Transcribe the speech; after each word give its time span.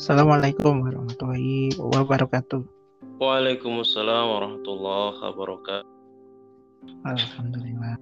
Assalamualaikum 0.00 0.80
warahmatullahi 0.80 1.76
wabarakatuh. 1.76 2.64
Waalaikumsalam 3.20 4.32
warahmatullahi 4.32 5.20
wabarakatuh. 5.20 5.92
Alhamdulillah 7.04 8.00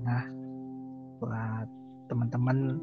buat 1.18 1.66
teman-teman 2.06 2.78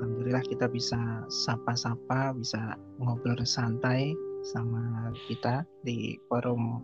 Alhamdulillah 0.00 0.40
kita 0.40 0.72
bisa 0.72 0.96
sapa-sapa, 1.28 2.32
bisa 2.32 2.80
ngobrol 2.96 3.44
santai 3.44 4.16
sama 4.56 5.12
kita 5.28 5.68
di 5.84 6.16
forum 6.32 6.80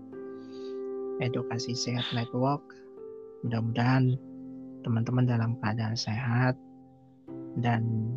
Edukasi 1.24 1.72
Sehat 1.72 2.04
Network. 2.12 2.68
Mudah-mudahan 3.48 4.12
teman-teman 4.84 5.24
dalam 5.24 5.56
keadaan 5.64 5.96
sehat 5.96 6.52
dan 7.64 8.12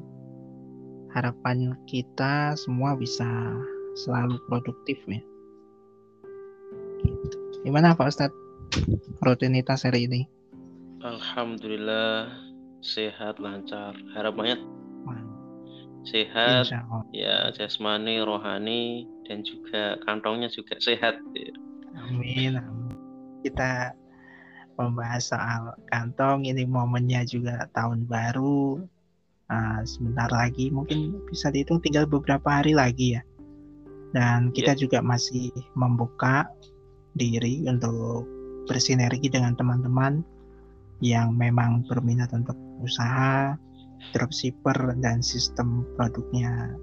harapan 1.13 1.77
kita 1.85 2.58
semua 2.58 2.98
bisa 2.98 3.26
selalu 3.94 4.41
produktif 4.49 4.98
ya. 5.05 5.22
Gitu. 7.05 7.38
Gimana 7.63 7.94
Pak 7.94 8.09
Ustadz 8.09 8.36
rutinitas 9.22 9.86
hari 9.86 10.09
ini? 10.09 10.22
Alhamdulillah 11.05 12.34
sehat 12.81 13.38
lancar. 13.38 13.94
Harapannya 14.17 14.58
sehat 16.03 16.67
ya 17.16 17.48
jasmani, 17.55 18.20
rohani 18.20 19.08
dan 19.23 19.39
juga 19.48 19.95
kantongnya 20.03 20.52
juga 20.52 20.75
sehat. 20.84 21.16
Ya. 21.31 21.53
Amin. 21.95 22.59
Kita 23.45 23.95
membahas 24.75 25.30
soal 25.30 25.77
kantong 25.94 26.50
ini 26.50 26.66
momennya 26.66 27.23
juga 27.30 27.70
tahun 27.72 28.09
baru 28.09 28.84
uh, 29.52 29.81
sebentar 29.83 30.29
lagi 30.31 30.70
mungkin 30.70 31.20
bisa 31.27 31.49
dihitung 31.49 31.81
tinggal 31.83 32.07
beberapa 32.07 32.61
hari 32.61 32.77
lagi 32.77 33.19
ya 33.19 33.22
dan 34.13 34.53
kita 34.53 34.77
yeah. 34.77 34.80
juga 34.80 35.00
masih 35.02 35.50
membuka 35.73 36.45
diri 37.17 37.66
untuk 37.66 38.30
bersinergi 38.69 39.27
dengan 39.27 39.58
teman-teman 39.58 40.23
yang 41.03 41.35
memang 41.35 41.83
berminat 41.89 42.31
untuk 42.31 42.55
usaha 42.80 43.58
dropshipper 44.16 44.95
dan 45.03 45.19
sistem 45.19 45.83
produknya 46.00 46.78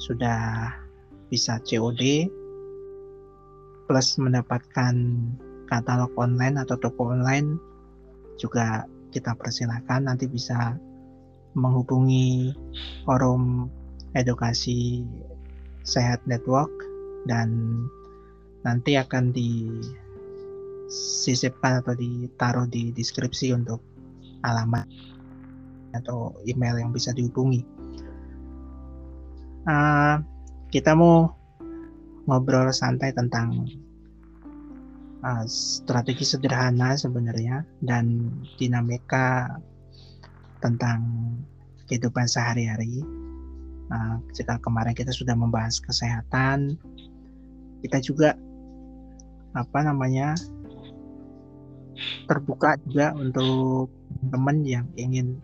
sudah 0.00 0.72
bisa 1.28 1.60
COD 1.64 2.28
plus 3.88 4.08
mendapatkan 4.16 4.94
katalog 5.68 6.12
online 6.16 6.56
atau 6.60 6.76
toko 6.80 7.12
online 7.12 7.56
juga 8.40 8.84
kita 9.12 9.36
persilahkan 9.36 10.08
nanti 10.08 10.28
bisa 10.28 10.76
menghubungi 11.52 12.52
forum 13.04 13.68
edukasi 14.16 15.04
sehat 15.82 16.20
network 16.28 16.70
dan 17.26 17.82
nanti 18.62 18.94
akan 18.98 19.34
disisipkan 20.88 21.82
atau 21.82 21.94
ditaruh 21.98 22.66
di 22.70 22.94
deskripsi 22.94 23.52
untuk 23.54 23.82
alamat 24.46 24.86
atau 25.92 26.32
email 26.48 26.78
yang 26.80 26.92
bisa 26.94 27.12
dihubungi. 27.12 27.64
Uh, 29.62 30.18
kita 30.72 30.96
mau 30.96 31.30
ngobrol 32.26 32.72
santai 32.74 33.14
tentang 33.14 33.66
uh, 35.22 35.44
strategi 35.46 36.26
sederhana 36.26 36.98
sebenarnya 36.98 37.62
dan 37.82 38.30
dinamika 38.58 39.58
tentang 40.62 41.02
kehidupan 41.90 42.24
sehari-hari. 42.24 43.02
Nah, 43.90 44.22
jika 44.32 44.56
kemarin 44.62 44.96
kita 44.96 45.12
sudah 45.12 45.36
membahas 45.36 45.82
kesehatan, 45.82 46.78
kita 47.82 47.98
juga 48.00 48.38
apa 49.52 49.84
namanya 49.84 50.32
terbuka 52.24 52.80
juga 52.88 53.12
untuk 53.12 53.92
teman 54.32 54.64
yang 54.64 54.88
ingin 54.96 55.36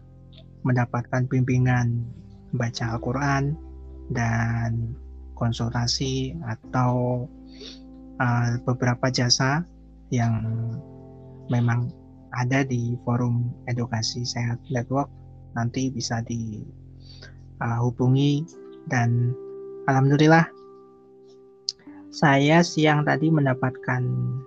mendapatkan 0.65 1.29
bimbingan 1.29 2.09
baca 2.57 2.97
Al-Quran 2.97 3.53
dan 4.09 4.97
konsultasi 5.37 6.35
atau 6.41 7.25
uh, 8.19 8.51
beberapa 8.65 9.13
jasa 9.13 9.63
yang 10.09 10.41
memang 11.53 11.93
ada 12.37 12.65
di 12.65 12.97
forum 13.07 13.49
edukasi 13.71 14.25
sehat 14.25 14.59
network 14.69 15.09
nanti 15.57 15.89
bisa 15.91 16.21
dihubungi 16.29 16.83
uh, 18.45 18.49
dan 18.89 19.33
alhamdulillah 19.89 20.45
saya 22.13 22.65
siang 22.65 23.05
tadi 23.05 23.29
mendapatkan 23.31 24.03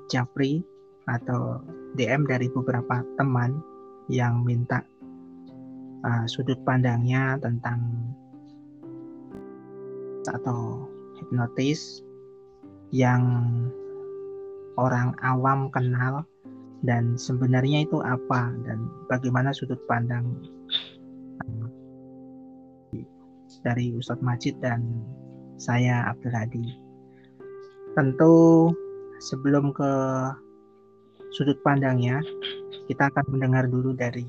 japri 0.09 0.61
atau 1.09 1.61
DM 1.97 2.25
dari 2.29 2.49
beberapa 2.49 3.01
teman 3.17 3.61
yang 4.09 4.43
minta 4.45 4.83
uh, 6.05 6.25
sudut 6.29 6.57
pandangnya 6.65 7.37
tentang 7.41 7.79
atau 10.29 10.85
hipnotis 11.17 12.05
yang 12.93 13.23
orang 14.77 15.15
awam 15.23 15.71
kenal 15.73 16.25
dan 16.81 17.13
sebenarnya 17.17 17.85
itu 17.85 18.01
apa 18.01 18.53
dan 18.65 18.89
bagaimana 19.05 19.53
sudut 19.53 19.77
pandang 19.85 20.25
dari 23.61 23.93
Ustadz 23.93 24.25
Majid 24.25 24.57
dan 24.59 24.81
saya 25.61 26.09
Abdul 26.09 26.33
Hadi. 26.33 26.65
Tentu 27.93 28.69
sebelum 29.21 29.69
ke 29.69 29.91
sudut 31.37 31.61
pandangnya, 31.61 32.19
kita 32.89 33.13
akan 33.13 33.25
mendengar 33.37 33.69
dulu 33.69 33.93
dari 33.93 34.25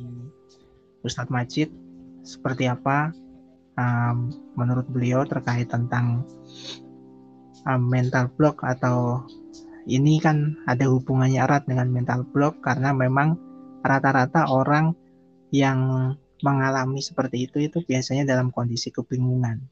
Ustadz 1.02 1.32
Majid 1.32 1.72
seperti 2.22 2.68
apa 2.70 3.10
um, 3.80 4.30
menurut 4.54 4.86
beliau 4.92 5.26
terkait 5.26 5.66
tentang 5.72 6.22
um, 7.66 7.82
mental 7.88 8.30
block 8.38 8.62
atau 8.62 9.24
ini 9.87 10.22
kan 10.22 10.54
ada 10.70 10.87
hubungannya 10.87 11.43
erat 11.43 11.66
dengan 11.66 11.91
mental 11.91 12.22
block 12.31 12.62
karena 12.62 12.94
memang 12.94 13.34
rata-rata 13.82 14.47
orang 14.47 14.94
yang 15.50 16.12
mengalami 16.43 16.98
seperti 17.03 17.47
itu 17.50 17.70
itu 17.70 17.78
biasanya 17.87 18.26
dalam 18.26 18.50
kondisi 18.50 18.91
kebingungan 18.91 19.62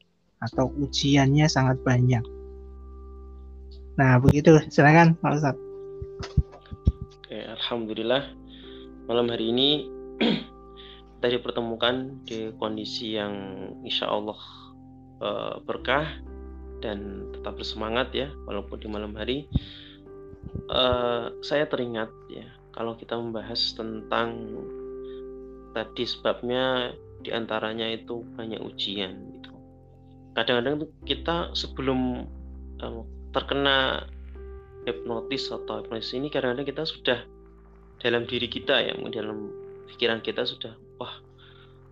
atau 0.41 0.71
ujiannya 0.71 1.45
sangat 1.47 1.79
banyak. 1.83 2.23
Nah, 3.99 4.17
begitu. 4.17 4.57
Silakan, 4.71 5.19
Pak 5.19 5.31
Ustaz. 5.35 5.55
Oke, 7.21 7.37
alhamdulillah 7.47 8.23
malam 9.05 9.27
hari 9.27 9.51
ini 9.51 9.69
kita 11.19 11.27
dipertemukan 11.37 12.23
di 12.23 12.51
kondisi 12.55 13.19
yang 13.19 13.33
insya 13.83 14.07
Allah 14.07 14.39
uh, 15.19 15.55
berkah 15.63 16.07
dan 16.81 17.29
tetap 17.35 17.59
bersemangat 17.59 18.09
ya 18.15 18.27
walaupun 18.49 18.81
di 18.81 18.87
malam 18.89 19.13
hari 19.13 19.45
uh, 20.71 21.33
saya 21.43 21.65
teringat 21.67 22.09
ya 22.31 22.47
kalau 22.71 22.95
kita 22.95 23.19
membahas 23.19 23.59
tentang 23.75 24.55
tadi 25.71 26.03
sebabnya 26.03 26.95
di 27.21 27.29
antaranya 27.31 27.87
itu 27.87 28.25
banyak 28.35 28.59
ujian 28.59 29.13
gitu. 29.37 29.51
Kadang-kadang 30.33 30.87
kita 31.05 31.51
sebelum 31.53 32.25
um, 32.81 33.05
terkena 33.35 34.07
hipnotis 34.87 35.51
atau 35.51 35.83
hipnotis 35.83 36.11
ini 36.17 36.27
kadang-kadang 36.31 36.67
kita 36.67 36.83
sudah 36.87 37.19
dalam 38.01 38.25
diri 38.25 38.49
kita 38.49 38.81
ya, 38.81 38.93
dalam 39.13 39.53
pikiran 39.93 40.23
kita 40.25 40.47
sudah 40.47 40.73
wah 40.97 41.21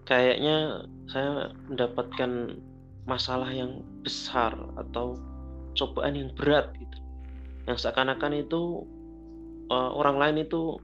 kayaknya 0.09 0.89
saya 1.11 1.53
mendapatkan 1.69 2.57
masalah 3.05 3.49
yang 3.53 3.85
besar 4.01 4.57
atau 4.79 5.19
cobaan 5.77 6.17
yang 6.17 6.29
berat 6.33 6.73
gitu 6.81 6.97
yang 7.69 7.77
seakan-akan 7.77 8.33
itu 8.41 8.89
uh, 9.69 9.93
orang 9.93 10.17
lain 10.17 10.49
itu 10.49 10.81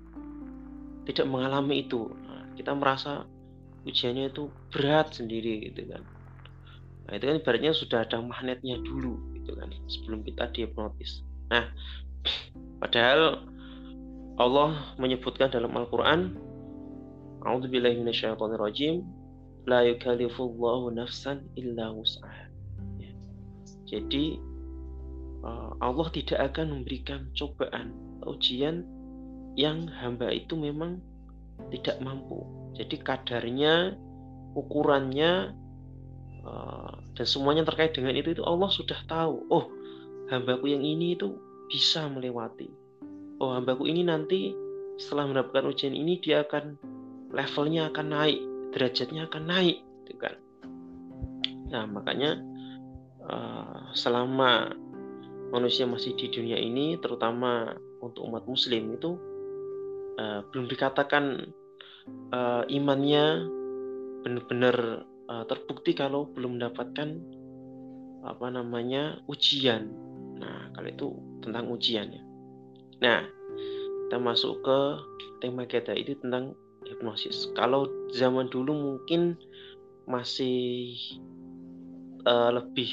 tidak 1.10 1.26
mengalami 1.26 1.82
itu. 1.82 2.14
Nah, 2.30 2.46
kita 2.54 2.78
merasa 2.78 3.26
ujiannya 3.86 4.30
itu 4.30 4.54
berat 4.70 5.14
sendiri 5.18 5.70
gitu 5.70 5.90
kan. 5.90 6.06
Nah 7.06 7.14
itu 7.22 7.26
kan 7.30 7.36
ibaratnya 7.38 7.72
sudah 7.74 8.02
ada 8.02 8.18
magnetnya 8.18 8.82
dulu 8.82 9.22
gitu 9.38 9.54
kan 9.54 9.70
sebelum 9.86 10.26
kita 10.26 10.50
dihipnotis. 10.54 11.22
Nah 11.54 11.70
padahal 12.82 13.46
Allah 14.42 14.98
menyebutkan 14.98 15.54
dalam 15.54 15.72
Al-Quran 15.78 16.34
A'udzubillahi 17.46 18.02
minasyaitonirrajim 18.02 19.06
la 19.70 19.86
yukallifullahu 19.86 20.98
nafsan 20.98 21.46
illa 21.54 21.94
wus'aha. 21.94 22.50
Ya. 22.98 23.14
jadi 23.86 24.42
Allah 25.82 26.08
tidak 26.10 26.40
akan 26.54 26.82
memberikan 26.82 27.30
cobaan 27.38 27.94
ujian 28.26 28.82
yang 29.56 29.88
hamba 30.02 30.34
itu 30.34 30.58
memang 30.58 31.00
tidak 31.72 32.02
mampu. 32.04 32.44
Jadi 32.76 33.00
kadarnya, 33.00 33.96
ukurannya 34.58 35.56
uh, 36.44 36.94
dan 37.16 37.26
semuanya 37.28 37.64
terkait 37.64 37.96
dengan 37.96 38.16
itu 38.16 38.36
itu 38.36 38.44
Allah 38.44 38.68
sudah 38.68 39.00
tahu. 39.08 39.48
Oh 39.48 39.66
hambaku 40.28 40.76
yang 40.76 40.84
ini 40.84 41.16
itu 41.16 41.40
bisa 41.72 42.08
melewati. 42.12 42.68
Oh 43.40 43.56
hambaku 43.56 43.88
ini 43.88 44.04
nanti 44.04 44.52
setelah 45.00 45.28
mendapatkan 45.28 45.68
ujian 45.72 45.96
ini 45.96 46.20
dia 46.20 46.44
akan 46.44 46.80
levelnya 47.36 47.92
akan 47.92 48.08
naik 48.12 48.40
derajatnya 48.76 49.28
akan 49.28 49.44
naik 49.48 49.78
gitu 50.04 50.14
kan. 50.20 50.36
Nah 51.72 51.84
makanya 51.88 52.40
uh, 53.24 53.92
selama 53.96 54.76
manusia 55.56 55.88
masih 55.88 56.12
di 56.20 56.28
dunia 56.28 56.60
ini 56.60 57.00
terutama 57.00 57.72
untuk 58.04 58.28
umat 58.28 58.44
muslim 58.44 59.00
itu 59.00 59.16
uh, 60.20 60.44
belum 60.52 60.68
dikatakan 60.68 61.48
uh, 62.36 62.68
imannya 62.68 63.48
benar-benar 64.28 65.08
uh, 65.32 65.48
terbukti 65.48 65.96
kalau 65.96 66.28
belum 66.36 66.60
mendapatkan 66.60 67.24
apa 68.26 68.48
namanya 68.50 69.22
ujian. 69.30 69.88
Nah, 70.36 70.74
kalau 70.74 70.90
itu 70.90 71.08
tentang 71.46 71.70
ujian 71.70 72.10
ya. 72.10 72.24
Nah, 73.00 73.22
kita 74.06 74.18
masuk 74.18 74.66
ke 74.66 74.80
tema 75.46 75.70
kita 75.70 75.94
itu 75.94 76.18
tentang 76.20 76.58
hipnosis. 76.90 77.54
Kalau 77.54 77.86
zaman 78.12 78.50
dulu 78.50 78.74
mungkin 78.74 79.38
masih 80.10 80.94
uh, 82.26 82.54
lebih 82.54 82.90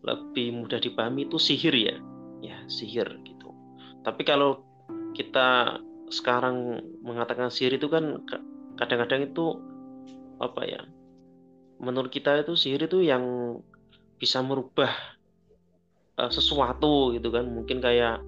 lebih 0.00 0.64
mudah 0.64 0.80
dipahami 0.80 1.28
itu 1.28 1.36
sihir 1.36 1.74
ya, 1.76 1.96
ya 2.40 2.56
sihir 2.66 3.08
gitu. 3.24 3.52
Tapi 4.00 4.22
kalau 4.24 4.64
kita 5.12 5.80
sekarang 6.10 6.80
mengatakan 7.04 7.52
sihir 7.52 7.76
itu 7.78 7.86
kan 7.86 8.24
kadang-kadang 8.80 9.30
itu 9.30 9.60
apa 10.40 10.64
ya 10.64 10.82
menurut 11.80 12.08
kita 12.08 12.42
itu 12.42 12.56
sihir 12.56 12.88
itu 12.88 13.04
yang 13.04 13.56
bisa 14.20 14.40
merubah 14.44 14.92
uh, 16.20 16.28
sesuatu 16.32 17.12
gitu 17.16 17.32
kan 17.32 17.48
mungkin 17.48 17.80
kayak 17.80 18.20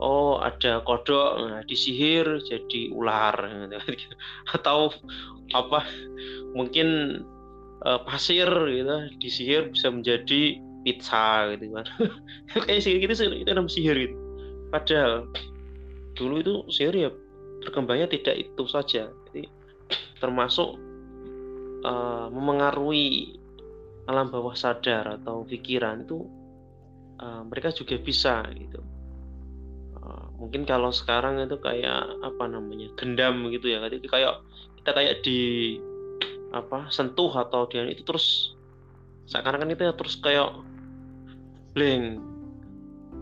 oh 0.00 0.40
ada 0.40 0.80
kodok 0.82 1.38
nah 1.44 1.62
disihir 1.68 2.40
jadi 2.48 2.90
ular 2.90 3.36
gitu. 3.68 3.76
Kan. 3.78 3.94
atau 4.58 4.80
apa 5.54 5.84
mungkin 6.56 7.20
uh, 7.84 8.00
pasir 8.02 8.48
gitu 8.48 8.96
disihir 9.22 9.70
bisa 9.70 9.92
menjadi 9.92 10.58
pizza 10.82 11.50
gitu 11.56 11.76
kan. 11.76 11.86
Kayak 12.66 12.80
sihir 12.82 12.98
gitu 13.04 13.12
itu 13.44 13.50
namanya 13.50 13.72
sihir 13.72 13.96
gitu. 13.96 14.16
Padahal 14.70 15.28
dulu 16.16 16.34
itu 16.40 16.54
sihir 16.72 16.94
ya 16.96 17.10
berkembangnya 17.64 18.08
tidak 18.08 18.36
itu 18.48 18.64
saja. 18.68 19.08
Jadi 19.30 19.48
termasuk 20.20 20.76
uh, 21.84 22.26
memengaruhi 22.32 23.36
alam 24.08 24.32
bawah 24.32 24.56
sadar 24.56 25.20
atau 25.20 25.46
pikiran 25.46 26.02
itu 26.04 26.26
uh, 27.20 27.42
mereka 27.46 27.70
juga 27.70 28.00
bisa 28.00 28.42
gitu. 28.56 28.80
Uh, 30.00 30.26
mungkin 30.40 30.64
kalau 30.64 30.90
sekarang 30.90 31.38
itu 31.44 31.60
kayak 31.60 32.08
apa 32.24 32.44
namanya 32.48 32.88
gendam 32.96 33.48
gitu 33.52 33.70
ya. 33.70 33.84
Jadi 33.86 34.08
kayak 34.08 34.40
kita 34.80 34.90
kayak 34.96 35.14
di 35.22 35.40
apa 36.50 36.90
sentuh 36.90 37.30
atau 37.30 37.70
dia 37.70 37.86
itu 37.86 38.02
terus 38.02 38.58
sekarang 39.30 39.62
kan 39.62 39.70
itu 39.70 39.86
ya 39.86 39.94
terus 39.94 40.18
kayak 40.18 40.50
blank 41.80 42.20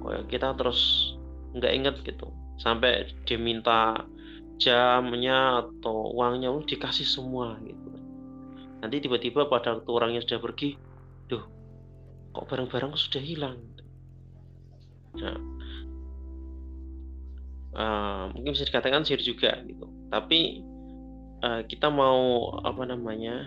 kayak 0.03 0.25
kita 0.27 0.49
terus 0.59 1.15
nggak 1.55 1.73
inget 1.79 1.97
gitu. 2.03 2.35
Sampai 2.59 3.07
dia 3.23 3.39
minta 3.39 4.03
jamnya 4.59 5.63
atau 5.63 6.11
uangnya 6.19 6.51
lu 6.51 6.67
dikasih 6.67 7.07
semua 7.07 7.55
gitu. 7.63 7.95
Nanti 8.83 8.99
tiba-tiba 8.99 9.47
pada 9.47 9.79
waktu 9.79 9.91
orangnya 9.95 10.27
sudah 10.27 10.43
pergi 10.43 10.75
duh 11.31 11.47
kok 12.35 12.51
barang-barang 12.51 12.99
sudah 12.99 13.23
hilang? 13.23 13.63
Nah 15.15 15.39
uh, 17.79 18.25
mungkin 18.35 18.59
bisa 18.59 18.67
dikatakan 18.67 19.07
sihir 19.07 19.23
juga 19.23 19.55
gitu. 19.63 19.87
Tapi 20.11 20.67
uh, 21.47 21.63
kita 21.71 21.87
mau 21.95 22.51
apa 22.67 22.83
namanya 22.83 23.47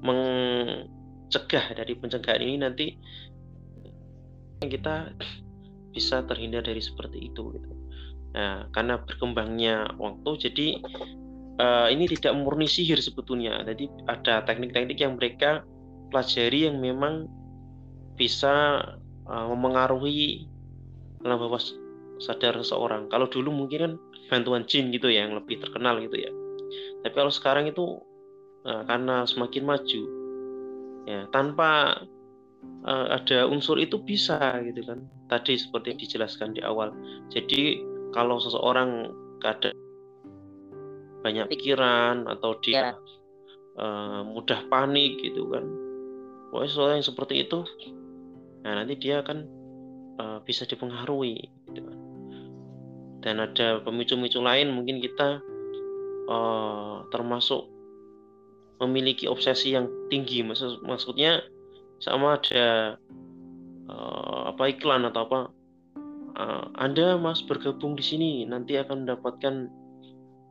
mencegah 0.00 1.76
dari 1.76 1.92
pencegahan 1.96 2.40
ini 2.40 2.56
nanti 2.60 2.86
kita 4.64 5.12
bisa 5.92 6.24
terhindar 6.24 6.64
dari 6.64 6.80
seperti 6.80 7.32
itu 7.32 7.56
gitu. 7.56 7.70
Nah, 8.36 8.68
karena 8.72 9.00
berkembangnya 9.00 9.96
waktu 9.96 10.30
jadi 10.48 10.66
uh, 11.56 11.88
ini 11.88 12.04
tidak 12.12 12.36
murni 12.36 12.68
sihir 12.68 13.00
sebetulnya. 13.00 13.64
Jadi 13.64 13.88
ada 14.08 14.44
teknik-teknik 14.44 15.00
yang 15.00 15.16
mereka 15.16 15.64
pelajari 16.12 16.68
yang 16.68 16.80
memang 16.80 17.28
bisa 18.16 18.84
uh, 19.28 19.46
memengaruhi 19.52 20.48
alam 21.24 21.40
bawah 21.40 21.60
sadar 22.20 22.56
seseorang. 22.60 23.08
Kalau 23.08 23.28
dulu 23.28 23.52
mungkin 23.52 23.78
kan 23.80 23.92
bantuan 24.28 24.68
jin 24.68 24.92
gitu 24.92 25.08
ya 25.08 25.28
yang 25.28 25.36
lebih 25.36 25.60
terkenal 25.60 26.00
gitu 26.00 26.16
ya. 26.16 26.30
Tapi 27.04 27.14
kalau 27.16 27.32
sekarang 27.32 27.68
itu 27.68 28.00
uh, 28.68 28.82
karena 28.84 29.24
semakin 29.24 29.64
maju 29.64 30.02
ya 31.06 31.20
tanpa 31.30 32.02
uh, 32.86 33.16
ada 33.16 33.46
unsur 33.48 33.76
itu 33.80 33.98
bisa 34.00 34.38
gitu 34.62 34.82
kan. 34.86 35.04
Tadi 35.26 35.58
seperti 35.58 35.94
yang 35.94 36.00
dijelaskan 36.00 36.50
di 36.54 36.62
awal. 36.62 36.94
Jadi 37.30 37.82
kalau 38.14 38.38
seseorang 38.40 39.12
kadang 39.42 39.76
banyak 41.26 41.50
pikiran 41.50 42.30
atau 42.30 42.54
dia 42.62 42.94
uh, 43.76 44.22
mudah 44.22 44.62
panik 44.70 45.18
gitu 45.18 45.50
kan 45.50 45.66
pokoknya 46.50 46.70
sesuatu 46.70 46.92
yang 46.94 47.06
seperti 47.06 47.34
itu 47.42 47.60
nah 48.62 48.82
nanti 48.82 48.94
dia 48.98 49.26
akan 49.26 49.38
uh, 50.22 50.38
bisa 50.46 50.62
dipengaruhi 50.64 51.50
gitu 51.70 51.80
kan 51.82 51.98
dan 53.26 53.42
ada 53.42 53.82
pemicu-pemicu 53.82 54.38
lain 54.38 54.70
mungkin 54.70 55.02
kita 55.02 55.42
uh, 56.30 57.02
termasuk 57.10 57.66
memiliki 58.78 59.26
obsesi 59.26 59.74
yang 59.74 59.90
tinggi 60.12 60.46
maksud 60.46 60.84
maksudnya 60.86 61.42
sama 62.00 62.36
ada 62.36 62.96
uh, 63.88 64.52
apa 64.52 64.62
iklan 64.72 65.08
atau 65.08 65.22
apa. 65.26 65.40
Uh, 66.36 66.68
Anda 66.76 67.16
Mas 67.16 67.40
bergabung 67.40 67.96
di 67.96 68.04
sini 68.04 68.30
nanti 68.44 68.76
akan 68.76 69.08
mendapatkan 69.08 69.72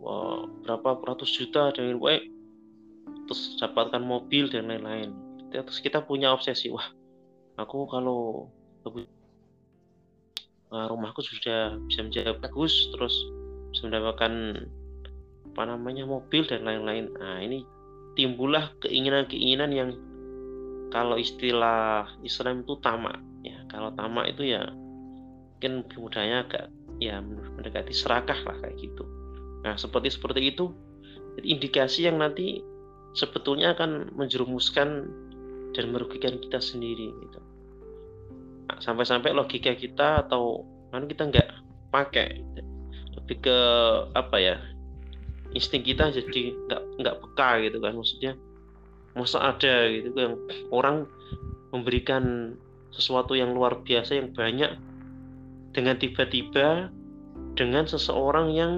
uh, 0.01 0.49
berapa 0.65 0.97
ratus 1.05 1.29
juta 1.29 1.69
dengan 1.77 2.01
eh 2.09 2.25
terus 3.29 3.57
dapatkan 3.61 4.01
mobil 4.01 4.49
dan 4.49 4.69
lain-lain. 4.69 5.13
Terus 5.53 5.79
kita 5.79 6.03
punya 6.03 6.33
obsesi. 6.33 6.73
Wah 6.73 6.89
aku 7.55 7.87
kalau 7.87 8.49
rumahku 10.75 11.23
sudah 11.23 11.79
bisa 11.87 12.03
menjadi 12.03 12.35
bagus 12.43 12.91
terus 12.91 13.15
bisa 13.71 13.87
mendapatkan 13.87 14.65
apa 15.55 15.63
namanya 15.71 16.03
mobil 16.03 16.43
dan 16.43 16.67
lain-lain. 16.67 17.15
Nah 17.15 17.39
ini 17.39 17.63
timbullah 18.19 18.75
keinginan-keinginan 18.83 19.71
yang 19.71 19.89
kalau 20.95 21.19
istilah 21.19 22.07
Islam 22.23 22.63
itu 22.63 22.79
tamak 22.79 23.19
ya. 23.43 23.59
Kalau 23.67 23.91
tamak 23.99 24.31
itu 24.31 24.55
ya 24.55 24.63
mungkin 25.59 25.83
mudahnya 25.99 26.47
agak 26.47 26.71
ya 27.03 27.19
mendekati 27.19 27.91
serakah 27.91 28.39
lah 28.47 28.55
kayak 28.63 28.79
gitu. 28.79 29.03
Nah, 29.67 29.75
seperti 29.75 30.15
seperti 30.15 30.55
itu 30.55 30.71
indikasi 31.43 32.07
yang 32.07 32.23
nanti 32.23 32.63
sebetulnya 33.11 33.75
akan 33.75 34.15
menjerumuskan 34.15 35.11
dan 35.75 35.85
merugikan 35.91 36.39
kita 36.39 36.63
sendiri 36.63 37.11
gitu. 37.11 37.39
Nah, 38.71 38.79
sampai-sampai 38.79 39.35
logika 39.35 39.75
kita 39.75 40.23
atau 40.23 40.63
kan 40.95 41.11
kita 41.11 41.27
nggak 41.27 41.49
pakai 41.91 42.39
lebih 43.19 43.43
ke 43.43 43.57
apa 44.15 44.37
ya 44.39 44.55
insting 45.51 45.83
kita 45.83 46.07
jadi 46.07 46.55
nggak 46.71 46.81
nggak 47.03 47.15
peka 47.19 47.49
gitu 47.67 47.83
kan 47.83 47.99
maksudnya 47.99 48.31
masa 49.15 49.55
ada 49.55 49.87
gitu 49.89 50.13
yang 50.15 50.35
orang 50.75 51.07
memberikan 51.71 52.55
sesuatu 52.91 53.35
yang 53.35 53.55
luar 53.55 53.79
biasa 53.83 54.19
yang 54.19 54.31
banyak 54.31 54.75
dengan 55.75 55.95
tiba-tiba 55.99 56.91
dengan 57.55 57.87
seseorang 57.87 58.51
yang 58.51 58.73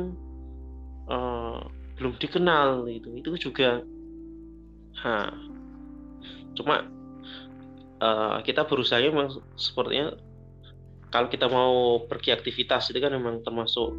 uh, 1.09 1.61
belum 1.97 2.17
dikenal 2.21 2.85
itu 2.89 3.09
itu 3.17 3.49
juga 3.49 3.81
ha. 5.01 5.33
Cuma 6.57 6.85
uh, 8.01 8.37
kita 8.41 8.65
berusaha 8.65 9.01
memang 9.01 9.33
sepertinya 9.57 10.13
kalau 11.13 11.29
kita 11.29 11.49
mau 11.49 12.05
pergi 12.05 12.33
aktivitas 12.33 12.89
itu 12.93 12.99
kan 13.01 13.13
memang 13.13 13.41
termasuk 13.45 13.93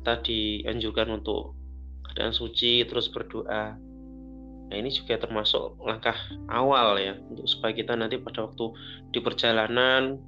kita 0.00 0.14
dianjurkan 0.24 1.20
untuk 1.20 1.56
keadaan 2.08 2.32
suci 2.32 2.88
terus 2.88 3.12
berdoa 3.12 3.76
nah 4.68 4.76
ini 4.76 4.92
juga 4.92 5.16
termasuk 5.16 5.80
langkah 5.80 6.16
awal 6.52 7.00
ya 7.00 7.16
untuk 7.32 7.48
supaya 7.48 7.72
kita 7.72 7.96
nanti 7.96 8.20
pada 8.20 8.44
waktu 8.44 8.68
di 9.16 9.18
perjalanan 9.24 10.20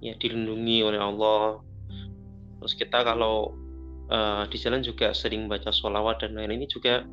ya 0.00 0.16
dilindungi 0.16 0.80
oleh 0.80 0.96
Allah 0.96 1.60
terus 2.60 2.72
kita 2.72 3.04
kalau 3.04 3.52
uh, 4.10 4.44
di 4.50 4.56
jalan 4.58 4.82
juga 4.84 5.14
sering 5.14 5.46
baca 5.46 5.70
sholawat 5.70 6.24
dan 6.24 6.36
lain 6.36 6.60
ini 6.60 6.66
juga 6.66 7.06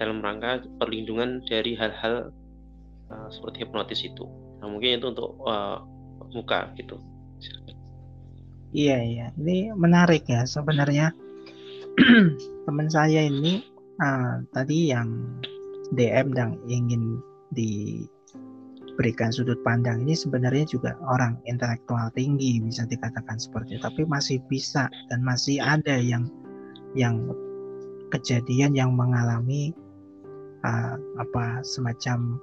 dalam 0.00 0.24
rangka 0.24 0.64
perlindungan 0.80 1.44
dari 1.44 1.76
hal-hal 1.76 2.32
uh, 3.12 3.28
seperti 3.28 3.64
hipnotis 3.64 4.00
itu. 4.04 4.24
Nah, 4.60 4.68
mungkin 4.68 4.96
itu 4.96 5.06
untuk 5.12 5.36
uh, 5.44 5.84
muka 6.32 6.72
gitu. 6.80 6.96
Iya 8.70 8.98
iya, 9.02 9.26
ini 9.34 9.74
menarik 9.74 10.24
ya 10.30 10.46
sebenarnya. 10.46 11.10
Teman 12.66 12.88
saya 12.88 13.26
ini 13.26 13.66
uh, 13.98 14.46
tadi 14.54 14.94
yang 14.94 15.42
DM 15.94 16.34
dan 16.36 16.58
ingin 16.70 17.18
diberikan 17.50 19.34
sudut 19.34 19.58
pandang 19.66 20.06
ini 20.06 20.14
sebenarnya 20.14 20.66
juga 20.70 20.94
orang 21.02 21.38
intelektual 21.50 22.10
tinggi 22.14 22.62
bisa 22.62 22.86
dikatakan 22.86 23.38
seperti 23.38 23.78
itu, 23.78 23.82
tapi 23.82 24.02
masih 24.06 24.38
bisa 24.46 24.86
dan 25.10 25.20
masih 25.26 25.58
ada 25.58 25.98
yang 25.98 26.30
yang 26.94 27.30
kejadian 28.10 28.74
yang 28.74 28.94
mengalami 28.94 29.70
uh, 30.66 30.98
apa 31.18 31.62
semacam 31.62 32.38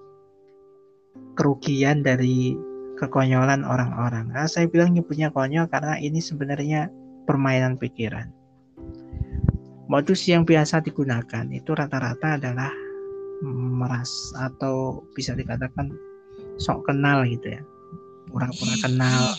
kerugian 1.35 2.01
dari 2.01 2.55
kekonyolan 2.97 3.61
orang-orang. 3.61 4.33
Nah, 4.33 4.49
saya 4.49 4.65
bilang 4.65 4.97
nyebutnya 4.97 5.29
konyol 5.29 5.69
karena 5.69 6.01
ini 6.01 6.17
sebenarnya 6.17 6.89
permainan 7.29 7.77
pikiran. 7.77 8.33
Modus 9.87 10.27
yang 10.27 10.43
biasa 10.43 10.83
digunakan 10.83 11.47
itu 11.53 11.71
rata-rata 11.71 12.35
adalah 12.35 12.73
meras 13.45 14.33
atau 14.37 15.05
bisa 15.13 15.37
dikatakan 15.37 15.93
sok 16.57 16.89
kenal 16.89 17.25
gitu 17.25 17.57
ya. 17.57 17.61
Pura-pura 18.29 18.75
kenal. 18.83 19.37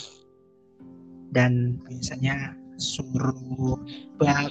Dan 1.35 1.83
biasanya 1.85 2.57
suruh 2.81 3.77
bak 4.17 4.49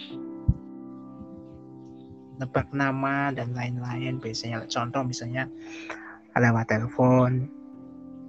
nebak 2.38 2.68
nama 2.75 3.34
dan 3.34 3.56
lain-lain. 3.56 4.22
Biasanya 4.22 4.68
contoh 4.70 5.01
misalnya 5.01 5.50
lewat 6.38 6.70
telepon 6.70 7.50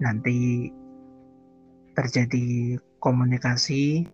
nanti 0.01 0.71
terjadi 1.93 2.79
komunikasi 3.03 4.07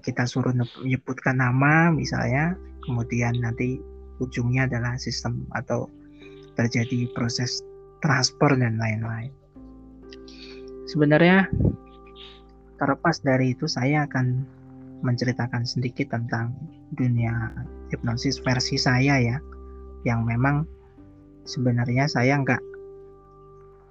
kita 0.00 0.24
suruh 0.24 0.54
menyebutkan 0.54 1.38
nama 1.38 1.92
misalnya 1.92 2.56
kemudian 2.86 3.36
nanti 3.42 3.82
ujungnya 4.22 4.64
adalah 4.70 4.96
sistem 4.96 5.44
atau 5.52 5.90
terjadi 6.56 7.08
proses 7.12 7.62
transfer 8.00 8.56
dan 8.56 8.80
lain-lain 8.80 9.30
sebenarnya 10.88 11.46
terlepas 12.76 13.20
dari 13.24 13.56
itu 13.56 13.68
saya 13.68 14.04
akan 14.08 14.44
menceritakan 15.04 15.68
sedikit 15.68 16.12
tentang 16.12 16.56
dunia 16.96 17.52
hipnosis 17.92 18.40
versi 18.40 18.80
saya 18.80 19.20
ya 19.20 19.38
yang 20.08 20.24
memang 20.24 20.64
sebenarnya 21.46 22.06
saya 22.06 22.38
nggak 22.40 22.62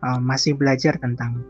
uh, 0.05 0.21
masih 0.21 0.53
belajar 0.53 0.95
tentang 1.01 1.41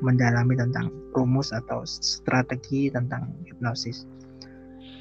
mendalami 0.00 0.54
tentang 0.54 0.88
rumus 1.12 1.50
atau 1.50 1.82
strategi 1.84 2.88
tentang 2.88 3.32
hipnosis. 3.48 4.06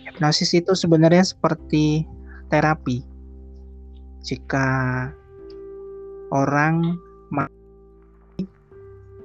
Hipnosis 0.09 0.53
itu 0.53 0.73
sebenarnya 0.73 1.25
seperti 1.25 2.05
terapi. 2.49 3.01
Jika 4.23 4.67
orang 6.33 6.97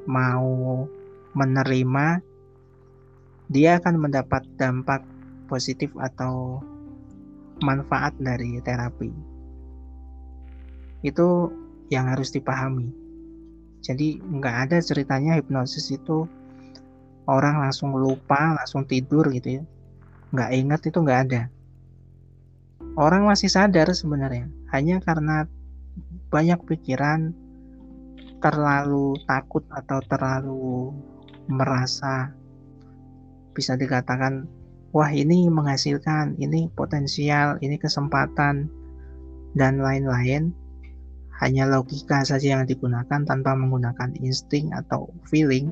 mau 0.04 0.84
menerima, 1.32 2.06
dia 3.48 3.80
akan 3.80 3.96
mendapat 3.96 4.44
dampak 4.60 5.00
positif 5.48 5.88
atau 5.96 6.60
manfaat 7.64 8.12
dari 8.20 8.60
terapi. 8.60 9.08
Itu 11.00 11.48
yang 11.88 12.12
harus 12.12 12.28
dipahami. 12.28 12.92
Jadi 13.80 14.20
nggak 14.20 14.56
ada 14.68 14.78
ceritanya 14.84 15.40
hipnosis 15.40 15.88
itu 15.88 16.28
orang 17.24 17.64
langsung 17.64 17.96
lupa, 17.96 18.52
langsung 18.60 18.84
tidur 18.84 19.24
gitu 19.32 19.62
ya. 19.62 19.64
Nggak 20.36 20.50
ingat 20.52 20.80
itu 20.84 20.98
nggak 21.00 21.20
ada. 21.30 21.42
Orang 23.00 23.24
masih 23.24 23.48
sadar 23.48 23.88
sebenarnya, 23.96 24.50
hanya 24.74 25.00
karena 25.00 25.48
banyak 26.28 26.60
pikiran, 26.64 27.32
terlalu 28.38 29.18
takut 29.26 29.66
atau 29.70 29.98
terlalu 30.06 30.94
merasa 31.48 32.30
bisa 33.56 33.74
dikatakan 33.74 34.46
wah 34.94 35.10
ini 35.10 35.50
menghasilkan, 35.50 36.38
ini 36.38 36.70
potensial, 36.72 37.58
ini 37.58 37.76
kesempatan, 37.76 38.70
dan 39.58 39.82
lain-lain. 39.82 40.54
Hanya 41.38 41.70
logika 41.70 42.26
saja 42.26 42.58
yang 42.58 42.66
digunakan 42.66 43.22
tanpa 43.22 43.54
menggunakan 43.54 44.10
insting 44.18 44.74
atau 44.74 45.06
feeling 45.30 45.70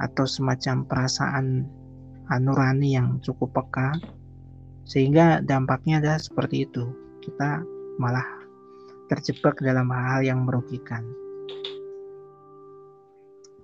atau 0.00 0.24
semacam 0.24 0.88
perasaan 0.88 1.68
nurani 2.40 2.96
yang 2.96 3.20
cukup 3.20 3.52
peka 3.52 4.00
sehingga 4.88 5.44
dampaknya 5.44 6.00
adalah 6.00 6.16
seperti 6.22 6.64
itu 6.64 6.88
kita 7.20 7.60
malah 8.00 8.39
terjebak 9.10 9.58
dalam 9.58 9.90
hal-hal 9.90 10.22
yang 10.22 10.40
merugikan 10.46 11.02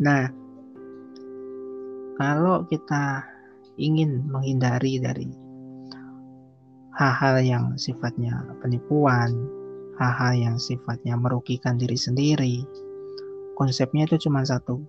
nah 0.02 0.28
kalau 2.18 2.66
kita 2.66 3.24
ingin 3.76 4.24
menghindari 4.28 4.96
dari 5.00 5.28
hal-hal 6.96 7.36
yang 7.44 7.64
sifatnya 7.76 8.40
penipuan, 8.64 9.36
hal-hal 10.00 10.32
yang 10.32 10.56
sifatnya 10.56 11.12
merugikan 11.16 11.76
diri 11.76 11.96
sendiri. 11.96 12.64
Konsepnya 13.56 14.08
itu 14.08 14.28
cuma 14.28 14.44
satu. 14.44 14.80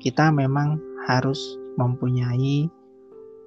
Kita 0.00 0.28
memang 0.28 0.76
harus 1.08 1.40
mempunyai 1.80 2.68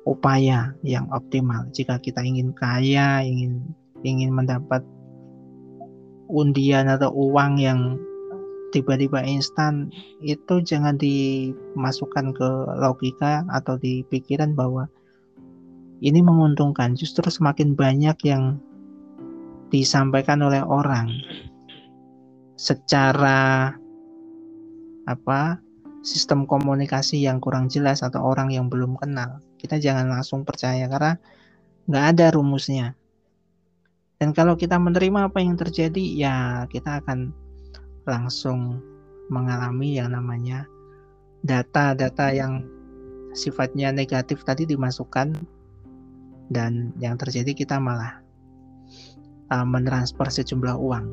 upaya 0.10 0.74
yang 0.82 1.06
optimal. 1.14 1.70
Jika 1.70 2.02
kita 2.02 2.26
ingin 2.26 2.50
kaya, 2.58 3.22
ingin 3.22 3.62
ingin 4.02 4.34
mendapat 4.34 4.82
undian 6.28 6.92
atau 6.92 7.12
uang 7.12 7.60
yang 7.60 8.00
tiba-tiba 8.76 9.24
instan 9.24 9.90
itu 10.20 10.60
jangan 10.62 11.00
dimasukkan 11.00 12.36
ke 12.36 12.50
logika 12.78 13.48
atau 13.50 13.80
di 13.80 14.04
pikiran 14.08 14.54
bahwa 14.54 14.92
ini 16.04 16.22
menguntungkan. 16.22 16.94
Justru 16.94 17.26
semakin 17.32 17.74
banyak 17.74 18.18
yang 18.28 18.62
disampaikan 19.74 20.40
oleh 20.44 20.64
orang 20.64 21.12
secara 22.56 23.74
apa 25.08 25.60
sistem 26.04 26.48
komunikasi 26.48 27.20
yang 27.20 27.44
kurang 27.44 27.68
jelas 27.68 28.04
atau 28.04 28.24
orang 28.24 28.52
yang 28.52 28.72
belum 28.72 28.96
kenal 29.00 29.44
kita 29.60 29.78
jangan 29.78 30.08
langsung 30.08 30.48
percaya 30.48 30.88
karena 30.88 31.20
nggak 31.88 32.06
ada 32.16 32.26
rumusnya 32.36 32.96
dan 34.18 34.34
kalau 34.34 34.58
kita 34.58 34.82
menerima 34.82 35.30
apa 35.30 35.38
yang 35.42 35.54
terjadi 35.54 36.04
ya 36.18 36.36
kita 36.70 37.06
akan 37.06 37.30
langsung 38.10 38.82
mengalami 39.30 40.00
yang 40.00 40.16
namanya 40.16 40.66
data-data 41.44 42.34
yang 42.34 42.66
sifatnya 43.38 43.94
negatif 43.94 44.42
tadi 44.42 44.66
dimasukkan 44.66 45.38
dan 46.50 46.96
yang 46.98 47.20
terjadi 47.20 47.54
kita 47.54 47.78
malah 47.78 48.24
uh, 49.52 49.68
mentransfer 49.68 50.28
sejumlah 50.32 50.76
uang. 50.80 51.06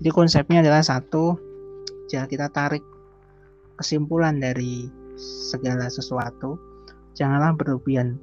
Jadi 0.00 0.10
konsepnya 0.10 0.64
adalah 0.64 0.82
satu, 0.82 1.36
jika 2.08 2.26
kita 2.26 2.48
tarik 2.50 2.82
kesimpulan 3.76 4.40
dari 4.40 4.88
segala 5.20 5.86
sesuatu, 5.92 6.56
janganlah 7.12 7.52
berlebihan, 7.52 8.16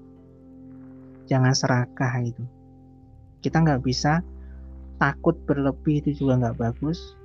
jangan 1.30 1.54
serakah 1.54 2.14
itu. 2.22 2.57
Kita 3.42 3.62
nggak 3.62 3.82
bisa 3.86 4.22
takut 4.98 5.38
berlebih 5.46 6.02
itu 6.02 6.26
juga 6.26 6.42
nggak 6.42 6.58
bagus. 6.58 7.16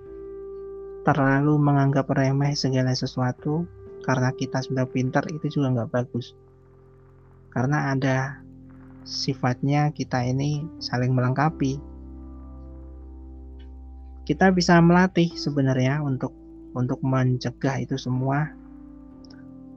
Terlalu 1.02 1.59
menganggap 1.59 2.12
remeh 2.12 2.54
segala 2.54 2.95
sesuatu 2.95 3.66
karena 4.07 4.31
kita 4.35 4.62
sudah 4.62 4.87
pintar 4.87 5.26
itu 5.33 5.59
juga 5.59 5.81
nggak 5.81 5.90
bagus. 5.90 6.37
Karena 7.52 7.92
ada 7.92 8.40
sifatnya 9.02 9.90
kita 9.90 10.23
ini 10.23 10.62
saling 10.78 11.11
melengkapi. 11.12 11.81
Kita 14.23 14.54
bisa 14.54 14.78
melatih 14.78 15.35
sebenarnya 15.35 15.99
untuk 15.99 16.31
untuk 16.73 17.02
mencegah 17.04 17.83
itu 17.83 17.99
semua 17.99 18.49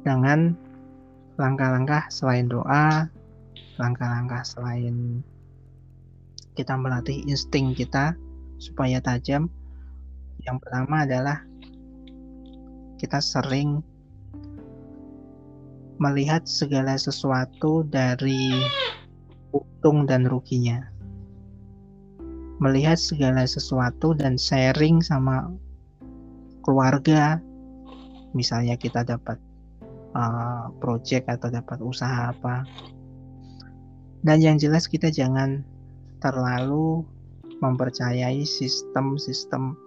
dengan 0.06 0.54
langkah-langkah 1.36 2.08
selain 2.08 2.48
doa 2.48 3.10
langkah-langkah 3.76 4.46
selain 4.48 5.20
kita 6.56 6.80
melatih 6.80 7.22
insting 7.28 7.76
kita 7.76 8.16
supaya 8.58 9.04
tajam. 9.04 9.52
Yang 10.48 10.58
pertama 10.64 11.04
adalah 11.04 11.44
kita 12.96 13.20
sering 13.20 13.84
melihat 16.00 16.48
segala 16.48 16.96
sesuatu 16.96 17.84
dari 17.88 18.52
untung 19.52 20.08
dan 20.08 20.28
ruginya. 20.28 20.96
melihat 22.56 22.96
segala 22.96 23.44
sesuatu 23.44 24.16
dan 24.16 24.40
sharing 24.40 25.04
sama 25.04 25.52
keluarga 26.64 27.44
misalnya 28.32 28.80
kita 28.80 29.04
dapat 29.04 29.36
uh, 30.16 30.72
project 30.80 31.28
atau 31.28 31.52
dapat 31.52 31.84
usaha 31.84 32.32
apa 32.32 32.64
dan 34.24 34.40
yang 34.40 34.56
jelas 34.56 34.88
kita 34.88 35.12
jangan 35.12 35.68
terlalu 36.26 37.06
mempercayai 37.62 38.42
sistem-sistem 38.42 39.78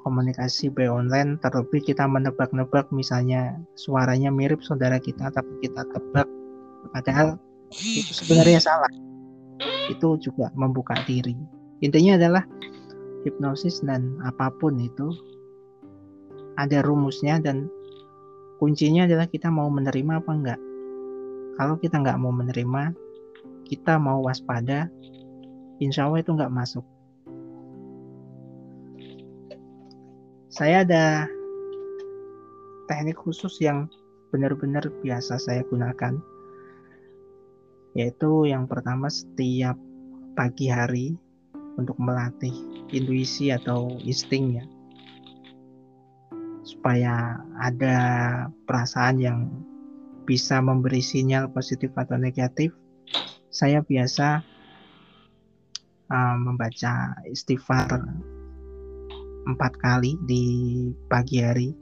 komunikasi 0.00 0.72
by 0.72 0.88
online 0.88 1.36
terlebih 1.44 1.84
kita 1.84 2.08
menebak-nebak 2.08 2.88
misalnya 2.88 3.60
suaranya 3.76 4.32
mirip 4.32 4.64
saudara 4.64 4.96
kita 4.96 5.28
tapi 5.28 5.52
kita 5.60 5.84
tebak 5.92 6.24
padahal 6.96 7.36
itu 7.70 8.10
sebenarnya 8.10 8.58
salah. 8.58 8.90
Itu 9.86 10.18
juga 10.18 10.50
membuka 10.58 10.98
diri. 11.06 11.36
Intinya 11.84 12.18
adalah 12.18 12.44
hipnosis 13.22 13.84
dan 13.84 14.18
apa 14.26 14.50
pun 14.58 14.80
itu 14.80 15.14
ada 16.58 16.82
rumusnya 16.82 17.38
dan 17.38 17.70
kuncinya 18.58 19.06
adalah 19.06 19.28
kita 19.28 19.48
mau 19.48 19.70
menerima 19.70 20.18
apa 20.18 20.30
enggak. 20.32 20.60
Kalau 21.60 21.76
kita 21.78 22.00
nggak 22.00 22.18
mau 22.18 22.32
menerima 22.32 22.96
kita 23.70 24.02
mau 24.02 24.26
waspada 24.26 24.90
insya 25.80 26.06
Allah 26.06 26.20
itu 26.20 26.36
nggak 26.36 26.52
masuk. 26.52 26.84
Saya 30.52 30.84
ada 30.84 31.24
teknik 32.90 33.16
khusus 33.16 33.58
yang 33.62 33.88
benar-benar 34.30 34.86
biasa 35.02 35.38
saya 35.38 35.66
gunakan 35.66 36.18
yaitu 37.94 38.46
yang 38.46 38.70
pertama 38.70 39.10
setiap 39.10 39.74
pagi 40.38 40.70
hari 40.70 41.18
untuk 41.74 41.98
melatih 41.98 42.54
intuisi 42.94 43.50
atau 43.50 43.98
instingnya 44.06 44.66
supaya 46.62 47.42
ada 47.58 47.98
perasaan 48.66 49.18
yang 49.18 49.38
bisa 50.22 50.62
memberi 50.62 51.02
sinyal 51.02 51.50
positif 51.50 51.90
atau 51.98 52.14
negatif 52.14 52.70
saya 53.50 53.82
biasa 53.82 54.46
uh, 56.10 56.36
membaca 56.36 57.14
istighfar 57.30 58.02
empat 59.48 59.72
kali 59.80 60.18
di 60.28 60.44
pagi 61.08 61.40
hari. 61.40 61.72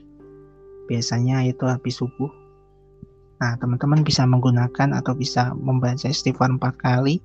Biasanya 0.88 1.44
itu 1.44 1.68
habis 1.68 2.00
subuh. 2.00 2.30
Nah, 3.38 3.54
teman-teman 3.61 4.02
bisa 4.02 4.25
menggunakan 4.25 4.97
atau 4.97 5.14
bisa 5.14 5.52
membaca 5.54 6.08
istighfar 6.08 6.49
empat 6.49 6.75
kali 6.80 7.20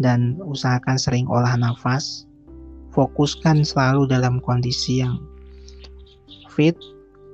dan 0.00 0.40
usahakan 0.42 0.96
sering 1.00 1.26
olah 1.28 1.54
nafas. 1.56 2.26
Fokuskan 2.90 3.62
selalu 3.62 4.10
dalam 4.10 4.42
kondisi 4.42 4.98
yang 4.98 5.22
fit, 6.50 6.74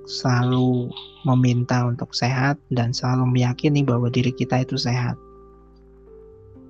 selalu 0.05 0.93
meminta 1.25 1.89
untuk 1.89 2.13
sehat 2.13 2.61
dan 2.71 2.93
selalu 2.93 3.27
meyakini 3.41 3.83
bahwa 3.83 4.13
diri 4.13 4.31
kita 4.31 4.63
itu 4.63 4.77
sehat. 4.79 5.17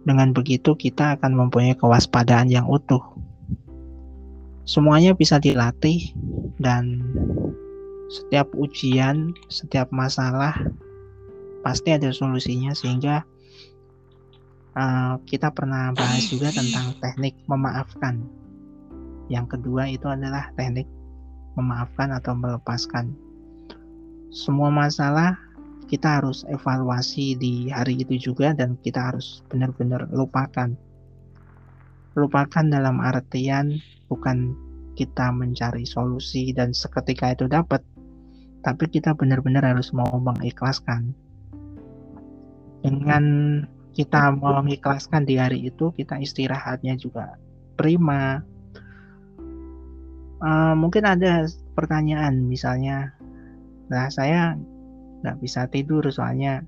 Dengan 0.07 0.31
begitu 0.31 0.79
kita 0.79 1.19
akan 1.19 1.35
mempunyai 1.35 1.75
kewaspadaan 1.75 2.47
yang 2.47 2.71
utuh 2.71 3.03
semuanya 4.67 5.15
bisa 5.15 5.39
dilatih 5.39 6.11
dan 6.59 6.99
setiap 8.11 8.51
ujian, 8.59 9.33
setiap 9.47 9.89
masalah 9.95 10.53
pasti 11.63 11.95
ada 11.95 12.11
solusinya 12.11 12.75
sehingga 12.75 13.23
uh, 14.75 15.19
kita 15.27 15.55
pernah 15.55 15.95
bahas 15.95 16.27
juga 16.27 16.51
tentang 16.51 16.95
teknik 16.99 17.35
memaafkan. 17.47 18.27
Yang 19.31 19.59
kedua 19.59 19.91
itu 19.91 20.07
adalah 20.07 20.51
teknik 20.55 20.87
memaafkan 21.59 22.15
atau 22.15 22.35
melepaskan. 22.35 23.15
Semua 24.30 24.71
masalah 24.71 25.39
kita 25.87 26.21
harus 26.23 26.43
evaluasi 26.51 27.39
di 27.39 27.71
hari 27.71 28.03
itu 28.03 28.33
juga 28.33 28.55
dan 28.55 28.75
kita 28.83 29.15
harus 29.15 29.43
benar-benar 29.51 30.11
lupakan. 30.11 30.75
Lupakan 32.19 32.67
dalam 32.67 32.99
artian 32.99 33.79
bukan 34.11 34.57
kita 34.97 35.29
mencari 35.31 35.85
solusi 35.85 36.51
dan 36.57 36.73
seketika 36.73 37.37
itu 37.37 37.47
dapat 37.47 37.85
tapi 38.67 38.91
kita 38.91 39.15
benar-benar 39.15 39.63
harus 39.63 39.95
mau 39.95 40.11
mengikhlaskan 40.19 41.15
dengan 42.83 43.25
kita 43.95 44.35
mau 44.35 44.59
mengikhlaskan 44.59 45.23
di 45.23 45.39
hari 45.39 45.71
itu 45.71 45.95
kita 45.95 46.19
istirahatnya 46.19 46.99
juga 46.99 47.39
prima 47.79 48.43
uh, 50.43 50.75
mungkin 50.75 51.07
ada 51.07 51.47
pertanyaan 51.79 52.43
misalnya 52.49 53.15
nah 53.87 54.11
saya 54.11 54.59
nggak 55.25 55.39
bisa 55.41 55.69
tidur 55.71 56.05
soalnya 56.13 56.65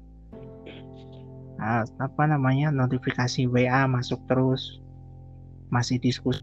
uh, 1.60 1.84
apa 1.84 2.22
namanya 2.24 2.70
notifikasi 2.72 3.48
WA 3.50 3.84
masuk 3.90 4.22
terus 4.30 4.80
masih 5.68 6.00
diskusi 6.00 6.40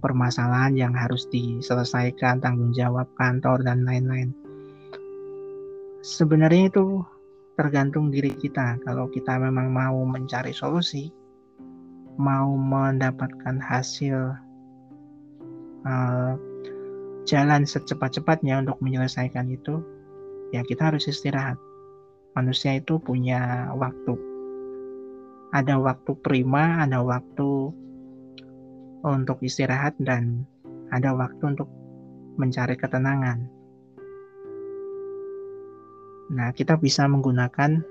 permasalahan 0.00 0.74
yang 0.74 0.92
harus 0.96 1.28
diselesaikan, 1.28 2.40
tanggung 2.40 2.72
jawab 2.72 3.06
kantor 3.14 3.60
dan 3.62 3.84
lain-lain. 3.84 4.32
Sebenarnya 6.00 6.72
itu 6.72 7.04
tergantung 7.60 8.08
diri 8.08 8.32
kita. 8.32 8.80
Kalau 8.80 9.12
kita 9.12 9.36
memang 9.36 9.68
mau 9.68 10.00
mencari 10.08 10.56
solusi, 10.56 11.12
mau 12.16 12.56
mendapatkan 12.56 13.60
hasil 13.60 14.16
uh, 15.84 16.32
jalan 17.28 17.62
secepat-cepatnya 17.68 18.64
untuk 18.64 18.80
menyelesaikan 18.80 19.52
itu, 19.52 19.84
ya 20.50 20.62
kita 20.66 20.90
harus 20.92 21.06
istirahat. 21.06 21.58
Manusia 22.34 22.78
itu 22.78 22.98
punya 23.02 23.70
waktu. 23.74 24.14
Ada 25.50 25.82
waktu 25.82 26.14
prima, 26.22 26.86
ada 26.86 27.02
waktu 27.02 27.74
untuk 29.02 29.38
istirahat 29.42 29.98
dan 29.98 30.46
ada 30.94 31.10
waktu 31.14 31.42
untuk 31.42 31.66
mencari 32.38 32.78
ketenangan. 32.78 33.50
Nah, 36.30 36.54
kita 36.54 36.78
bisa 36.78 37.10
menggunakan 37.10 37.82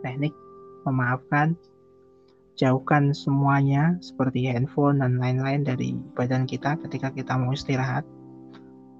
teknik 0.00 0.32
memaafkan, 0.88 1.52
jauhkan 2.56 3.12
semuanya 3.12 4.00
seperti 4.00 4.48
handphone 4.48 5.04
dan 5.04 5.20
lain-lain 5.20 5.64
dari 5.68 5.92
badan 6.16 6.48
kita 6.48 6.80
ketika 6.88 7.12
kita 7.12 7.36
mau 7.36 7.52
istirahat. 7.52 8.08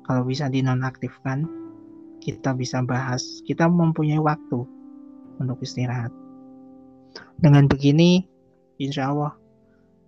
Kalau 0.04 0.20
bisa 0.28 0.52
dinonaktifkan, 0.52 1.48
kita 2.24 2.56
bisa 2.56 2.80
bahas, 2.80 3.44
kita 3.44 3.68
mempunyai 3.68 4.16
waktu 4.16 4.64
untuk 5.36 5.60
istirahat. 5.60 6.08
Dengan 7.36 7.68
begini, 7.68 8.24
insya 8.80 9.12
Allah 9.12 9.36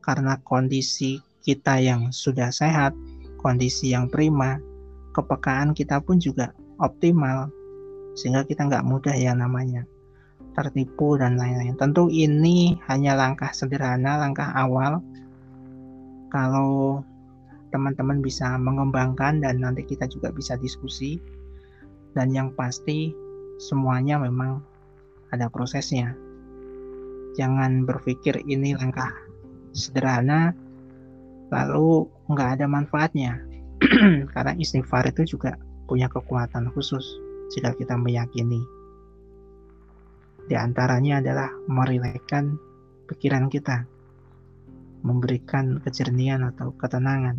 karena 0.00 0.40
kondisi 0.48 1.20
kita 1.44 1.76
yang 1.76 2.08
sudah 2.08 2.48
sehat, 2.48 2.96
kondisi 3.36 3.92
yang 3.92 4.08
prima, 4.08 4.56
kepekaan 5.12 5.76
kita 5.76 6.00
pun 6.00 6.16
juga 6.16 6.56
optimal, 6.80 7.52
sehingga 8.16 8.48
kita 8.48 8.64
nggak 8.64 8.86
mudah 8.88 9.12
ya 9.12 9.36
namanya 9.36 9.84
tertipu 10.56 11.20
dan 11.20 11.36
lain-lain. 11.36 11.76
Tentu 11.76 12.08
ini 12.08 12.80
hanya 12.88 13.12
langkah 13.12 13.52
sederhana, 13.52 14.16
langkah 14.16 14.48
awal. 14.56 15.04
Kalau 16.32 17.04
teman-teman 17.70 18.24
bisa 18.24 18.56
mengembangkan 18.56 19.44
dan 19.44 19.60
nanti 19.60 19.84
kita 19.84 20.08
juga 20.08 20.32
bisa 20.32 20.56
diskusi. 20.56 21.20
Dan 22.16 22.32
yang 22.32 22.56
pasti 22.56 23.12
semuanya 23.60 24.16
memang 24.16 24.64
ada 25.28 25.52
prosesnya. 25.52 26.16
Jangan 27.36 27.84
berpikir 27.84 28.40
ini 28.48 28.72
langkah 28.72 29.12
sederhana 29.76 30.56
lalu 31.52 32.08
nggak 32.32 32.50
ada 32.56 32.64
manfaatnya. 32.64 33.36
Karena 34.32 34.56
istighfar 34.56 35.12
itu 35.12 35.36
juga 35.36 35.60
punya 35.84 36.08
kekuatan 36.08 36.72
khusus 36.72 37.04
jika 37.52 37.76
kita 37.76 38.00
meyakini. 38.00 38.64
Di 40.48 40.56
antaranya 40.56 41.20
adalah 41.20 41.52
merilekkan 41.68 42.56
pikiran 43.12 43.52
kita 43.52 43.84
memberikan 45.04 45.78
kejernihan 45.84 46.48
atau 46.50 46.72
ketenangan. 46.80 47.38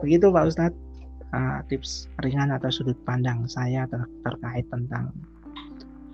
Begitu 0.00 0.30
Pak 0.30 0.44
Ustadz 0.48 0.85
uh, 1.34 1.58
tips 1.66 2.06
ringan 2.22 2.52
atau 2.54 2.70
sudut 2.70 2.98
pandang 3.08 3.46
saya 3.50 3.88
ter 3.90 4.02
terkait 4.22 4.66
tentang 4.70 5.10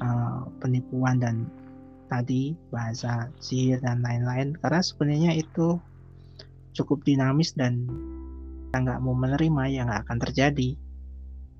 uh, 0.01 0.46
penipuan 0.62 1.20
dan 1.20 1.48
tadi 2.12 2.53
bahasa 2.68 3.33
sihir 3.40 3.81
dan 3.81 4.05
lain-lain 4.05 4.53
karena 4.61 4.81
sebenarnya 4.85 5.33
itu 5.37 5.81
cukup 6.77 7.01
dinamis 7.05 7.53
dan 7.57 7.88
kita 8.68 8.79
nggak 8.88 9.01
mau 9.05 9.16
menerima 9.16 9.62
ya 9.68 9.81
nggak 9.88 10.03
akan 10.09 10.18
terjadi 10.20 10.77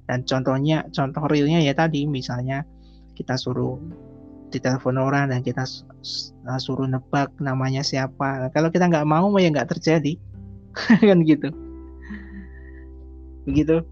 dan 0.08 0.24
contohnya 0.28 0.84
contoh 0.92 1.24
realnya 1.28 1.60
ya 1.64 1.72
tadi 1.72 2.04
misalnya 2.04 2.64
kita 3.16 3.36
suruh 3.36 3.80
ditelepon 4.52 5.00
orang 5.00 5.32
dan 5.32 5.40
kita 5.40 5.64
suruh 6.60 6.84
nebak 6.84 7.32
namanya 7.40 7.80
siapa. 7.80 8.52
Kalau 8.52 8.68
kita 8.68 8.92
nggak 8.92 9.08
mau 9.08 9.32
ya 9.40 9.48
nggak 9.48 9.72
terjadi 9.72 10.20
kan 11.08 11.24
gitu. 11.24 11.48
Begitu 13.48 13.83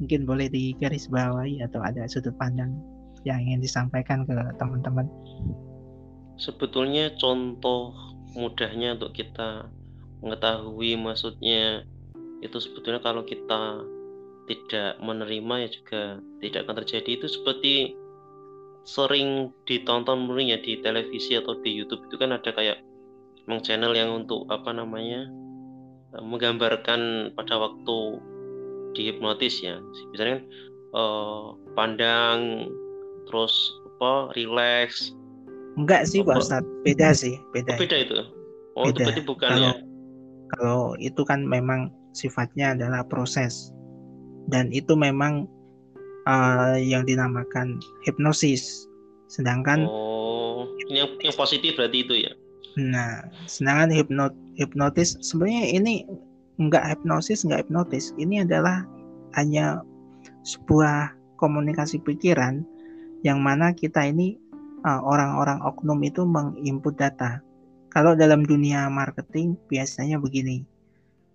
mungkin 0.00 0.24
boleh 0.24 0.48
digarisbawahi 0.48 1.60
atau 1.60 1.84
ada 1.84 2.08
sudut 2.08 2.32
pandang 2.40 2.72
yang 3.28 3.36
ingin 3.44 3.60
disampaikan 3.60 4.24
ke 4.24 4.32
teman-teman. 4.56 5.04
Sebetulnya 6.40 7.12
contoh 7.20 7.92
mudahnya 8.32 8.96
untuk 8.96 9.12
kita 9.12 9.68
mengetahui 10.24 10.96
maksudnya 10.96 11.84
itu 12.40 12.56
sebetulnya 12.56 13.04
kalau 13.04 13.20
kita 13.28 13.84
tidak 14.48 14.96
menerima 15.04 15.54
ya 15.62 15.68
juga 15.68 16.02
tidak 16.40 16.64
akan 16.64 16.76
terjadi 16.82 17.10
itu 17.20 17.26
seperti 17.28 17.74
sering 18.88 19.52
ditonton 19.68 20.24
mungkin 20.24 20.56
ya 20.56 20.58
di 20.58 20.80
televisi 20.80 21.36
atau 21.36 21.60
di 21.60 21.76
YouTube 21.76 22.08
itu 22.08 22.16
kan 22.16 22.32
ada 22.32 22.48
kayak 22.48 22.80
channel 23.60 23.92
yang 23.92 24.14
untuk 24.14 24.48
apa 24.48 24.72
namanya 24.72 25.28
menggambarkan 26.16 27.34
pada 27.36 27.54
waktu 27.60 27.98
dihipnotis 28.94 29.62
ya. 29.62 29.78
Misalnya 30.12 30.40
kan 30.40 30.42
uh, 30.94 31.42
pandang 31.74 32.38
terus 33.30 33.74
apa 33.96 34.34
relax. 34.34 35.12
Enggak 35.78 36.08
sih 36.08 36.24
Pak 36.24 36.40
Ustadz. 36.42 36.70
Beda 36.82 37.14
sih 37.14 37.38
beda. 37.54 37.76
Oh, 37.76 37.80
beda 37.80 37.96
itu? 37.96 38.14
Oh 38.74 38.84
beda. 38.88 38.90
itu 38.90 38.98
berarti 39.06 39.22
bukan 39.22 39.50
kalau, 39.50 39.62
ya? 39.62 39.72
kalau 40.56 40.82
itu 40.98 41.22
kan 41.22 41.40
memang 41.46 41.92
sifatnya 42.16 42.74
adalah 42.74 43.06
proses. 43.06 43.70
Dan 44.50 44.74
itu 44.74 44.98
memang 44.98 45.46
uh, 46.26 46.74
yang 46.80 47.06
dinamakan 47.06 47.78
hipnosis. 48.02 48.88
Sedangkan 49.30 49.86
oh 49.86 50.66
yang 50.90 51.06
yang 51.22 51.34
positif 51.38 51.78
berarti 51.78 52.02
itu 52.02 52.14
ya? 52.26 52.32
Nah 52.74 53.30
sedangkan 53.46 53.94
hipnot 53.94 54.34
hipnotis 54.58 55.14
sebenarnya 55.22 55.70
ini 55.70 56.02
enggak 56.60 56.84
hipnosis 56.84 57.42
enggak 57.48 57.64
hipnotis 57.66 58.12
ini 58.20 58.44
adalah 58.44 58.84
hanya 59.34 59.80
sebuah 60.44 61.16
komunikasi 61.40 61.96
pikiran 62.04 62.60
yang 63.24 63.40
mana 63.40 63.72
kita 63.72 64.04
ini 64.04 64.36
uh, 64.84 65.00
orang-orang 65.00 65.60
uh, 65.64 65.72
oknum 65.72 66.00
itu 66.04 66.24
menginput 66.24 66.96
data 67.00 67.40
kalau 67.90 68.14
dalam 68.14 68.46
dunia 68.46 68.86
marketing 68.86 69.58
biasanya 69.66 70.16
begini. 70.22 70.62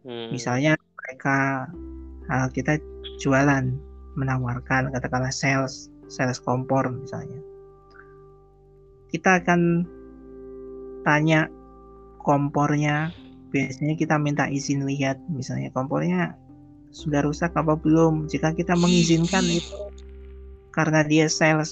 Hmm. 0.08 0.32
Misalnya 0.32 0.80
mereka 0.80 1.68
uh, 2.32 2.48
kita 2.50 2.80
jualan 3.20 3.76
menawarkan 4.16 4.96
katakanlah 4.96 5.34
sales 5.34 5.92
sales 6.08 6.40
kompor 6.40 6.88
misalnya. 6.88 7.38
Kita 9.12 9.44
akan 9.44 9.86
tanya 11.06 11.52
kompornya 12.24 13.14
biasanya 13.56 13.96
kita 13.96 14.20
minta 14.20 14.52
izin 14.52 14.84
lihat 14.84 15.16
misalnya 15.32 15.72
kompornya 15.72 16.36
sudah 16.92 17.24
rusak 17.24 17.56
apa 17.56 17.80
belum 17.80 18.28
jika 18.28 18.52
kita 18.52 18.76
mengizinkan 18.76 19.48
itu 19.48 19.72
karena 20.76 21.08
dia 21.08 21.32
sales 21.32 21.72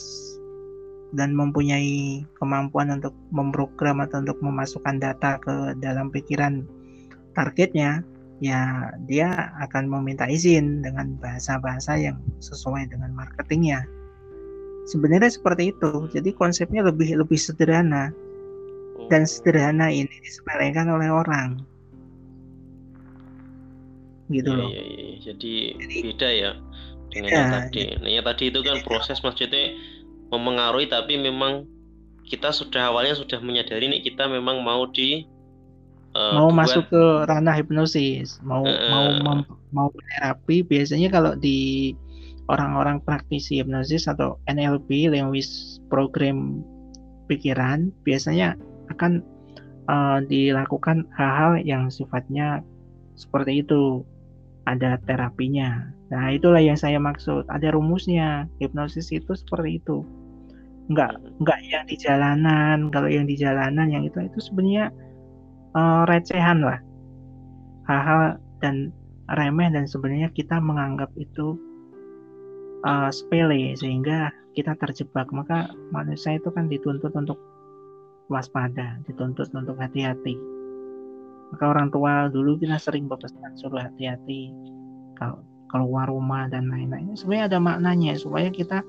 dan 1.14 1.36
mempunyai 1.38 2.26
kemampuan 2.40 2.90
untuk 2.90 3.14
memprogram 3.30 4.02
atau 4.02 4.24
untuk 4.24 4.40
memasukkan 4.42 4.98
data 4.98 5.38
ke 5.38 5.78
dalam 5.78 6.10
pikiran 6.10 6.66
targetnya, 7.38 8.02
ya 8.42 8.90
dia 9.06 9.54
akan 9.62 9.86
meminta 9.90 10.26
izin 10.26 10.82
dengan 10.82 11.14
bahasa-bahasa 11.22 12.02
yang 12.02 12.18
sesuai 12.42 12.90
dengan 12.90 13.14
marketingnya. 13.14 13.86
Sebenarnya 14.90 15.32
seperti 15.32 15.72
itu. 15.72 16.10
Jadi 16.12 16.34
konsepnya 16.36 16.84
lebih 16.84 17.14
lebih 17.16 17.40
sederhana 17.40 18.12
dan 19.08 19.24
sederhana 19.24 19.88
ini 19.94 20.12
disepelekan 20.26 20.90
oleh 20.90 21.08
orang. 21.14 21.62
Gitu 24.34 24.50
ya, 24.50 24.58
loh. 24.58 24.70
Ya, 24.74 24.82
ya. 24.82 25.14
Jadi, 25.22 25.54
Jadi 25.78 25.98
beda 26.02 26.30
ya 26.34 26.52
dengan 27.14 27.30
ya, 27.30 27.38
yang 27.38 27.54
tadi. 27.54 27.82
Nah, 28.02 28.10
yang 28.10 28.26
tadi 28.26 28.44
itu 28.50 28.60
kan 28.66 28.78
proses 28.82 29.22
maksudnya 29.22 29.78
memengaruhi 30.34 30.90
tapi 30.90 31.22
memang 31.22 31.70
kita 32.26 32.50
sudah 32.50 32.90
awalnya 32.90 33.14
sudah 33.14 33.38
menyadari 33.44 33.86
nih 33.86 34.02
kita 34.02 34.26
memang 34.26 34.66
mau 34.66 34.90
di 34.90 35.28
uh, 36.18 36.34
mau 36.40 36.50
buat, 36.50 36.66
masuk 36.66 36.84
ke 36.90 37.04
ranah 37.30 37.54
hipnosis 37.54 38.42
mau 38.42 38.66
uh, 38.66 38.90
mau 38.90 39.06
mem, 39.22 39.40
mau 39.70 39.90
terapi 39.94 40.66
biasanya 40.66 41.14
kalau 41.14 41.38
di 41.38 41.92
orang-orang 42.50 42.98
praktisi 43.04 43.62
hipnosis 43.62 44.10
atau 44.10 44.42
NLP 44.50 45.12
language 45.12 45.80
program 45.92 46.66
pikiran 47.28 47.94
biasanya 48.04 48.58
akan 48.92 49.22
uh, 49.88 50.20
dilakukan 50.26 51.08
hal-hal 51.14 51.60
yang 51.62 51.88
sifatnya 51.94 52.66
seperti 53.14 53.62
itu 53.62 54.02
ada 54.64 55.00
terapinya. 55.04 55.92
Nah 56.12 56.32
itulah 56.32 56.64
yang 56.64 56.80
saya 56.80 57.00
maksud. 57.00 57.48
Ada 57.52 57.76
rumusnya. 57.76 58.48
Hipnosis 58.64 59.12
itu 59.12 59.36
seperti 59.36 59.84
itu. 59.84 60.08
Nggak 60.92 61.20
nggak 61.44 61.60
yang 61.68 61.86
di 61.88 61.96
jalanan. 62.00 62.78
Kalau 62.92 63.10
yang 63.12 63.28
di 63.28 63.36
jalanan 63.36 63.88
yang 63.92 64.04
itu 64.08 64.24
itu 64.24 64.40
sebenarnya 64.40 64.92
uh, 65.76 66.04
recehan 66.08 66.64
lah. 66.64 66.80
Hal-hal 67.88 68.40
dan 68.64 68.96
remeh 69.28 69.72
dan 69.72 69.84
sebenarnya 69.88 70.32
kita 70.32 70.60
menganggap 70.64 71.12
itu 71.20 71.60
uh, 72.88 73.12
sepele 73.12 73.76
sehingga 73.76 74.32
kita 74.56 74.80
terjebak. 74.80 75.28
Maka 75.36 75.72
manusia 75.92 76.40
itu 76.40 76.48
kan 76.54 76.72
dituntut 76.72 77.12
untuk 77.16 77.40
waspada 78.32 79.04
dituntut 79.04 79.52
untuk 79.52 79.76
hati-hati 79.76 80.53
maka 81.54 81.70
orang 81.70 81.94
tua 81.94 82.28
dulu 82.34 82.58
kita 82.58 82.82
sering 82.82 83.06
berpesan 83.06 83.54
suruh 83.56 83.86
hati-hati 83.86 84.50
kalau 85.16 85.46
keluar 85.70 86.10
rumah 86.10 86.50
dan 86.50 86.70
lain-lain 86.70 87.14
sebenarnya 87.14 87.46
ada 87.54 87.60
maknanya 87.62 88.14
supaya 88.18 88.50
kita 88.50 88.82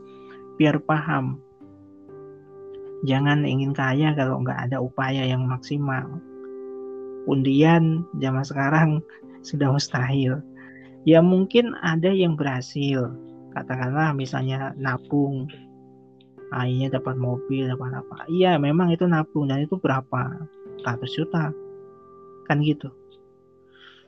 biar 0.56 0.80
paham 0.84 1.44
jangan 3.04 3.44
ingin 3.44 3.76
kaya 3.76 4.16
kalau 4.16 4.40
nggak 4.40 4.68
ada 4.68 4.80
upaya 4.80 5.28
yang 5.28 5.44
maksimal. 5.44 6.08
Undian 7.28 8.04
zaman 8.20 8.44
sekarang 8.44 8.90
sudah 9.48 9.72
mustahil. 9.72 10.40
Ya 11.04 11.20
mungkin 11.20 11.76
ada 11.84 12.08
yang 12.08 12.34
berhasil. 12.34 13.12
Katakanlah 13.52 14.16
misalnya 14.16 14.74
nabung, 14.74 15.46
akhirnya 16.50 16.98
dapat 16.98 17.14
mobil, 17.20 17.70
dapat 17.70 18.02
apa. 18.02 18.26
Iya 18.26 18.58
memang 18.58 18.90
itu 18.90 19.04
nabung 19.06 19.46
dan 19.46 19.62
itu 19.62 19.76
berapa? 19.78 20.48
Ratus 20.82 21.12
juta. 21.14 21.52
Kan 22.44 22.60
gitu. 22.60 22.92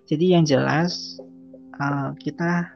Jadi 0.07 0.39
yang 0.39 0.47
jelas 0.47 1.19
uh, 1.83 2.15
kita 2.21 2.71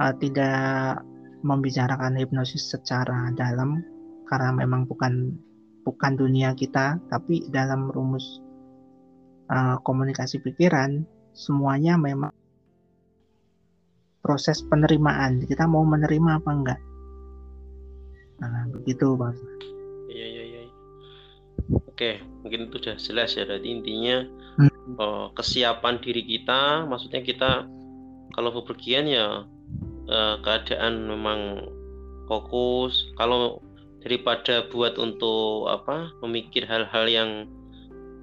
uh, 0.00 0.14
tidak 0.16 1.04
membicarakan 1.44 2.16
hipnosis 2.16 2.72
secara 2.72 3.32
dalam 3.36 3.84
karena 4.28 4.50
memang 4.64 4.88
bukan 4.88 5.34
bukan 5.84 6.12
dunia 6.16 6.52
kita 6.56 7.00
tapi 7.08 7.48
dalam 7.52 7.88
rumus 7.92 8.40
uh, 9.52 9.76
komunikasi 9.84 10.40
pikiran 10.40 11.04
semuanya 11.36 11.96
memang 12.00 12.32
proses 14.20 14.64
penerimaan. 14.64 15.44
Kita 15.44 15.64
mau 15.68 15.84
menerima 15.84 16.30
apa 16.40 16.50
enggak? 16.52 16.80
Nah 18.40 18.68
begitu 18.72 19.16
bang 19.20 19.36
oke 22.00 22.16
mungkin 22.40 22.72
itu 22.72 22.80
sudah 22.80 22.96
jelas 22.96 23.36
ya 23.36 23.44
jadi 23.44 23.68
intinya 23.68 24.24
hmm. 24.56 24.96
uh, 24.96 25.28
kesiapan 25.36 26.00
diri 26.00 26.24
kita 26.24 26.88
maksudnya 26.88 27.20
kita 27.20 27.68
kalau 28.32 28.56
bepergian 28.56 29.04
ya 29.04 29.44
uh, 30.08 30.36
keadaan 30.40 31.04
memang 31.12 31.68
fokus 32.24 33.12
kalau 33.20 33.60
daripada 34.00 34.64
buat 34.72 34.96
untuk 34.96 35.68
apa 35.68 36.08
memikir 36.24 36.64
hal-hal 36.64 37.04
yang 37.04 37.30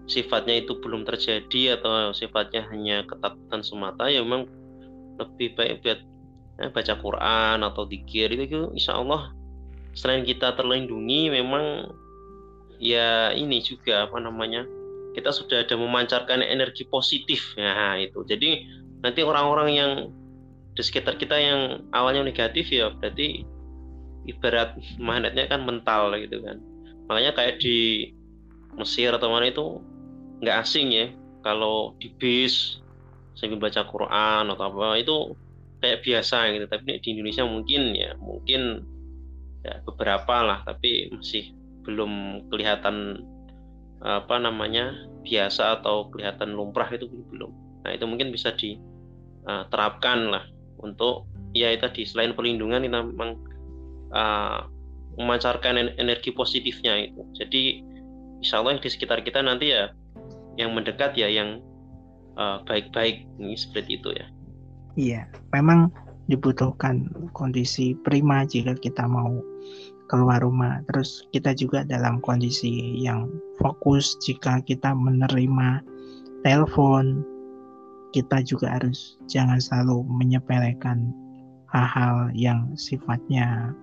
sifatnya 0.09 0.65
itu 0.65 0.73
belum 0.81 1.05
terjadi 1.05 1.77
atau 1.77 2.17
sifatnya 2.17 2.65
hanya 2.73 3.05
ketakutan 3.05 3.61
semata 3.61 4.09
ya 4.09 4.25
memang 4.25 4.49
lebih 5.21 5.53
baik 5.53 5.85
buat 5.85 6.01
eh, 6.65 6.69
baca 6.73 6.93
Quran 6.97 7.61
atau 7.61 7.85
dikir 7.85 8.33
itu, 8.33 8.43
itu 8.49 8.61
insya 8.73 8.97
Allah 8.97 9.29
selain 9.93 10.25
kita 10.25 10.57
terlindungi 10.57 11.29
memang 11.29 11.93
ya 12.77 13.33
ini 13.33 13.61
juga 13.61 14.05
apa 14.05 14.17
namanya 14.21 14.65
kita 15.17 15.33
sudah 15.33 15.65
ada 15.65 15.73
memancarkan 15.73 16.45
energi 16.45 16.85
positif. 16.85 17.57
Ya 17.57 17.97
itu. 17.97 18.21
Jadi 18.25 18.69
nanti 19.01 19.25
orang-orang 19.25 19.69
yang 19.73 19.91
di 20.77 20.81
sekitar 20.85 21.17
kita 21.17 21.33
yang 21.33 21.89
awalnya 21.89 22.21
negatif 22.21 22.69
ya 22.69 22.93
berarti 22.93 23.41
ibarat 24.29 24.77
magnetnya 25.01 25.49
kan 25.49 25.65
mental 25.65 26.13
gitu 26.21 26.37
kan. 26.45 26.61
Makanya 27.09 27.33
kayak 27.33 27.57
di 27.57 28.11
Mesir 28.77 29.09
atau 29.09 29.33
mana 29.33 29.49
itu 29.49 29.81
nggak 30.45 30.57
asing 30.61 30.93
ya. 30.93 31.09
Kalau 31.41 31.97
di 31.97 32.13
bis 32.21 32.77
sambil 33.33 33.57
baca 33.57 33.81
Quran 33.89 34.53
atau 34.53 34.63
apa 34.69 35.01
itu 35.01 35.33
kayak 35.81 36.05
biasa 36.05 36.53
gitu. 36.53 36.65
Tapi 36.69 37.01
di 37.01 37.07
Indonesia 37.17 37.41
mungkin 37.41 37.81
ya 37.97 38.13
mungkin 38.21 38.85
ya 39.65 39.81
beberapa 39.81 40.45
lah 40.45 40.59
tapi 40.61 41.09
masih 41.09 41.57
belum 41.87 42.43
kelihatan 42.51 43.23
apa 44.03 44.37
namanya 44.37 44.93
biasa 45.25 45.81
atau 45.81 46.11
kelihatan 46.13 46.53
lumrah 46.53 46.91
itu 46.91 47.09
belum. 47.09 47.49
Nah 47.81 47.95
itu 47.95 48.05
mungkin 48.05 48.29
bisa 48.29 48.53
diterapkan 48.53 50.29
lah 50.29 50.43
untuk 50.83 51.25
ya 51.57 51.73
itu 51.73 51.87
di 51.95 52.03
selain 52.05 52.37
perlindungan 52.37 52.85
kita 52.85 52.99
memang 53.01 53.31
uh, 54.13 54.67
memancarkan 55.17 55.97
energi 55.97 56.29
positifnya 56.29 57.09
itu. 57.09 57.25
Jadi 57.33 57.81
insya 58.43 58.61
Allah 58.61 58.77
yang 58.77 58.83
di 58.85 58.91
sekitar 58.91 59.25
kita 59.25 59.41
nanti 59.41 59.73
ya 59.73 59.89
yang 60.61 60.77
mendekat 60.77 61.17
ya 61.17 61.25
yang 61.31 61.63
baik-baik 62.69 63.25
uh, 63.41 63.57
seperti 63.57 63.97
itu 63.97 64.13
ya. 64.13 64.27
Iya 64.93 65.21
memang 65.57 65.89
dibutuhkan 66.29 67.09
kondisi 67.33 67.97
prima 68.05 68.45
jika 68.45 68.75
kita 68.77 69.09
mau 69.09 69.41
keluar 70.07 70.43
rumah. 70.43 70.81
Terus 70.91 71.27
kita 71.35 71.53
juga 71.53 71.83
dalam 71.83 72.19
kondisi 72.23 72.99
yang 72.99 73.31
fokus 73.59 74.17
jika 74.23 74.63
kita 74.63 74.91
menerima 74.95 75.83
telepon. 76.41 77.23
Kita 78.15 78.41
juga 78.41 78.79
harus 78.79 79.19
jangan 79.27 79.59
selalu 79.59 80.01
menyepelekan 80.07 81.11
hal-hal 81.69 82.31
yang 82.33 82.71
sifatnya 82.79 83.75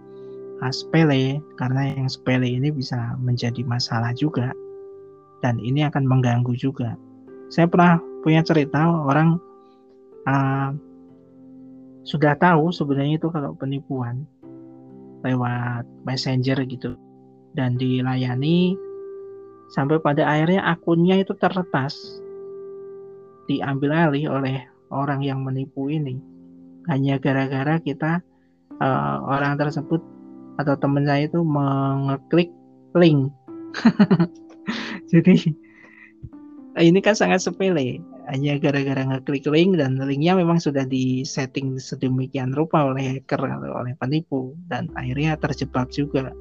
sepele 0.73 1.45
karena 1.61 1.93
yang 1.93 2.09
sepele 2.09 2.49
ini 2.49 2.73
bisa 2.73 3.21
menjadi 3.21 3.61
masalah 3.69 4.17
juga 4.17 4.49
dan 5.45 5.61
ini 5.61 5.85
akan 5.85 6.09
mengganggu 6.09 6.57
juga. 6.57 6.97
Saya 7.53 7.69
pernah 7.69 8.01
punya 8.25 8.41
cerita 8.41 8.81
orang 8.81 9.37
uh, 10.25 10.73
sudah 12.09 12.33
tahu 12.41 12.73
sebenarnya 12.73 13.21
itu 13.21 13.29
kalau 13.29 13.53
penipuan 13.53 14.25
lewat 15.25 15.89
messenger 16.05 16.61
gitu 16.69 16.95
dan 17.57 17.81
dilayani 17.81 18.77
sampai 19.73 19.99
pada 19.99 20.29
akhirnya 20.29 20.61
akunnya 20.69 21.19
itu 21.19 21.33
terletas 21.41 21.97
diambil 23.49 24.11
alih 24.11 24.29
oleh 24.29 24.57
orang 24.93 25.25
yang 25.25 25.41
menipu 25.43 25.89
ini. 25.89 26.21
Hanya 26.87 27.17
gara-gara 27.17 27.81
kita 27.81 28.21
uh, 28.79 29.17
orang 29.25 29.57
tersebut 29.57 30.05
atau 30.61 30.75
teman 30.77 31.09
saya 31.09 31.27
itu 31.27 31.41
mengeklik 31.41 32.53
link. 32.93 33.33
Jadi 35.11 35.51
ini 36.79 36.99
kan 37.01 37.17
sangat 37.17 37.41
sepele 37.43 37.99
hanya 38.31 38.57
gara-gara 38.57 39.05
ngeklik 39.05 39.45
link 39.53 39.77
dan 39.77 40.01
linknya 40.01 40.33
memang 40.39 40.57
sudah 40.57 40.89
disetting 40.89 41.77
sedemikian 41.77 42.57
rupa 42.57 42.89
oleh 42.89 43.21
hacker 43.21 43.41
atau 43.45 43.85
oleh 43.85 43.93
penipu 44.01 44.57
dan 44.73 44.89
akhirnya 44.97 45.37
terjebak 45.37 45.93
juga. 45.93 46.33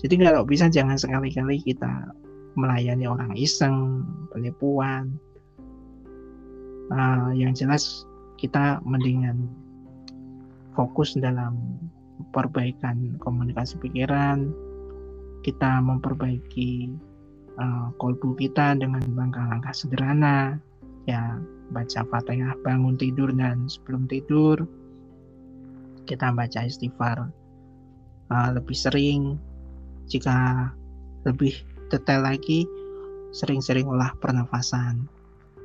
Jadi 0.00 0.16
kalau 0.16 0.42
bisa 0.42 0.66
jangan 0.66 0.96
sekali-kali 0.96 1.60
kita 1.62 2.10
melayani 2.58 3.06
orang 3.06 3.32
iseng, 3.38 4.02
penipuan. 4.34 5.14
Uh, 6.90 7.30
yang 7.38 7.54
jelas 7.54 8.02
kita 8.34 8.82
mendingan 8.82 9.46
fokus 10.74 11.14
dalam 11.14 11.78
perbaikan 12.34 13.14
komunikasi 13.22 13.78
pikiran, 13.78 14.50
kita 15.46 15.78
memperbaiki 15.78 16.90
uh, 17.62 17.94
kolbu 18.02 18.34
kita 18.34 18.74
dengan 18.74 19.06
langkah-langkah 19.14 19.70
sederhana, 19.70 20.58
ya 21.08 21.40
baca 21.70 22.00
fatihah 22.08 22.58
bangun 22.60 22.98
tidur 22.98 23.30
dan 23.32 23.70
sebelum 23.70 24.10
tidur 24.10 24.66
kita 26.04 26.34
baca 26.34 26.66
istighfar 26.66 27.30
uh, 28.34 28.48
lebih 28.50 28.74
sering. 28.74 29.38
Jika 30.10 30.66
lebih 31.22 31.54
detail 31.86 32.26
lagi 32.26 32.66
sering-sering 33.30 33.86
olah 33.86 34.10
pernafasan. 34.18 35.06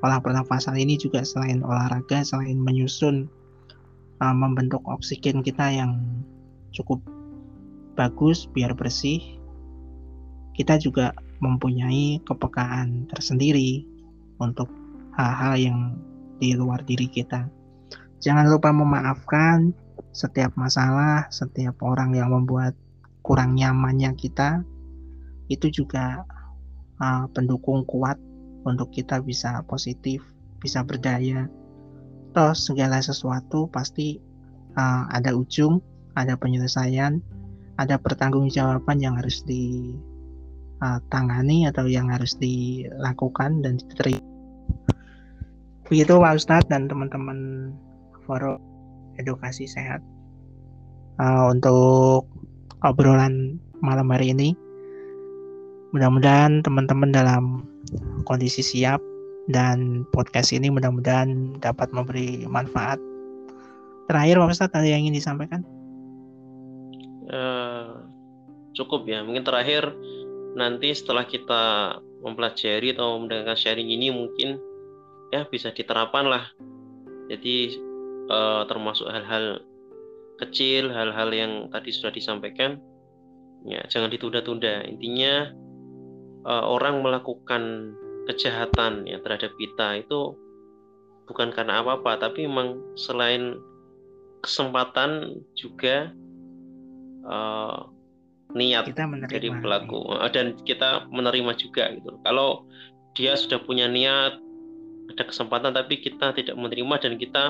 Olah 0.05 0.21
pernafasan 0.21 0.77
ini 0.77 1.01
juga 1.01 1.25
selain 1.25 1.65
olahraga 1.65 2.21
selain 2.21 2.61
menyusun 2.61 3.25
uh, 4.21 4.35
membentuk 4.37 4.85
oksigen 4.85 5.41
kita 5.41 5.73
yang 5.73 5.97
cukup 6.75 7.01
bagus 7.95 8.45
biar 8.51 8.75
bersih 8.75 9.23
kita 10.55 10.75
juga 10.79 11.15
mempunyai 11.39 12.19
kepekaan 12.23 13.07
tersendiri 13.11 13.87
untuk 14.39 14.67
hal-hal 15.15 15.55
yang 15.55 15.79
di 16.39 16.53
luar 16.53 16.83
diri 16.83 17.07
kita. 17.07 17.47
Jangan 18.19 18.51
lupa 18.51 18.71
memaafkan 18.75 19.71
setiap 20.11 20.55
masalah, 20.59 21.27
setiap 21.31 21.79
orang 21.83 22.15
yang 22.15 22.31
membuat 22.31 22.75
kurang 23.23 23.55
nyamannya 23.55 24.11
kita. 24.15 24.63
Itu 25.47 25.69
juga 25.71 26.25
uh, 26.99 27.25
pendukung 27.31 27.85
kuat 27.87 28.19
untuk 28.65 28.91
kita 28.91 29.21
bisa 29.21 29.61
positif, 29.69 30.25
bisa 30.59 30.83
berdaya. 30.83 31.47
Toh 32.35 32.51
segala 32.51 32.99
sesuatu 32.99 33.71
pasti 33.71 34.19
uh, 34.75 35.07
ada 35.13 35.31
ujung, 35.31 35.79
ada 36.17 36.35
penyelesaian, 36.35 37.21
ada 37.79 37.95
pertanggungjawaban 37.99 38.99
yang 38.99 39.15
harus 39.15 39.45
ditangani 39.47 40.37
uh, 41.63 41.69
atau 41.71 41.85
yang 41.87 42.11
harus 42.11 42.35
dilakukan 42.35 43.63
dan 43.63 43.79
diterima 43.79 44.34
Begitu 45.85 46.17
Pak 46.17 46.41
Ustadz 46.41 46.69
dan 46.73 46.89
teman-teman 46.89 47.69
forum 48.25 48.57
edukasi 49.21 49.69
sehat 49.69 50.01
uh, 51.21 51.53
untuk 51.53 52.25
obrolan 52.81 53.61
malam 53.85 54.09
hari 54.09 54.33
ini. 54.33 54.57
Mudah-mudahan 55.93 56.65
teman-teman 56.65 57.13
dalam 57.13 57.69
kondisi 58.25 58.65
siap 58.65 58.97
dan 59.53 60.09
podcast 60.09 60.49
ini 60.57 60.73
mudah-mudahan 60.73 61.61
dapat 61.61 61.93
memberi 61.93 62.49
manfaat. 62.49 62.97
Terakhir 64.09 64.41
Pak 64.41 64.53
Ustadz 64.57 64.73
ada 64.73 64.89
yang 64.89 65.05
ingin 65.05 65.21
disampaikan? 65.21 65.61
Uh, 67.29 68.09
cukup 68.73 69.05
ya. 69.05 69.21
Mungkin 69.21 69.45
terakhir 69.45 69.93
nanti 70.57 70.97
setelah 70.97 71.29
kita 71.29 71.97
mempelajari 72.25 72.97
atau 72.97 73.21
mendengarkan 73.21 73.53
sharing 73.53 73.93
ini 73.93 74.09
mungkin 74.09 74.57
ya 75.35 75.41
bisa 75.51 75.75
diterapkan 75.75 76.31
lah. 76.31 76.47
Jadi 77.27 77.75
uh, 78.31 78.63
termasuk 78.71 79.11
hal-hal 79.11 79.59
kecil 80.39 80.91
hal-hal 80.91 81.31
yang 81.31 81.71
tadi 81.71 81.91
sudah 81.91 82.11
disampaikan 82.11 82.79
ya 83.67 83.83
jangan 83.91 84.07
ditunda-tunda. 84.07 84.87
Intinya 84.87 85.51
uh, 86.47 86.65
orang 86.71 87.03
melakukan 87.03 87.93
kejahatan 88.31 89.05
ya 89.05 89.19
terhadap 89.21 89.51
kita 89.59 90.01
itu 90.01 90.33
bukan 91.25 91.49
karena 91.53 91.81
apa-apa 91.81 92.29
tapi 92.29 92.45
memang 92.45 92.77
selain 92.97 93.57
kesempatan 94.45 95.41
juga 95.57 96.13
uh, 97.25 97.89
niat 98.53 98.85
kita 98.85 99.09
dari 99.25 99.49
pelaku 99.49 100.13
dan 100.29 100.53
kita 100.63 101.09
menerima 101.09 101.57
juga 101.57 101.89
gitu. 101.97 102.21
Kalau 102.21 102.69
dia 103.17 103.33
sudah 103.33 103.57
punya 103.65 103.89
niat 103.89 104.37
ada 105.11 105.23
kesempatan 105.25 105.73
tapi 105.75 106.01
kita 106.01 106.33
tidak 106.33 106.55
menerima 106.57 106.95
dan 107.01 107.13
kita 107.19 107.43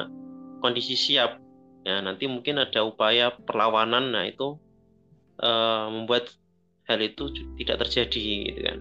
kondisi 0.59 0.97
siap. 0.97 1.39
Ya 1.85 2.01
nanti 2.01 2.25
mungkin 2.25 2.57
ada 2.57 2.81
upaya 2.81 3.29
perlawanan. 3.45 4.11
Nah 4.11 4.25
itu 4.25 4.57
uh, 5.39 5.87
membuat 5.93 6.33
hal 6.89 6.99
itu 7.01 7.29
tidak 7.61 7.85
terjadi 7.85 8.25
gitu 8.51 8.61
kan. 8.65 8.79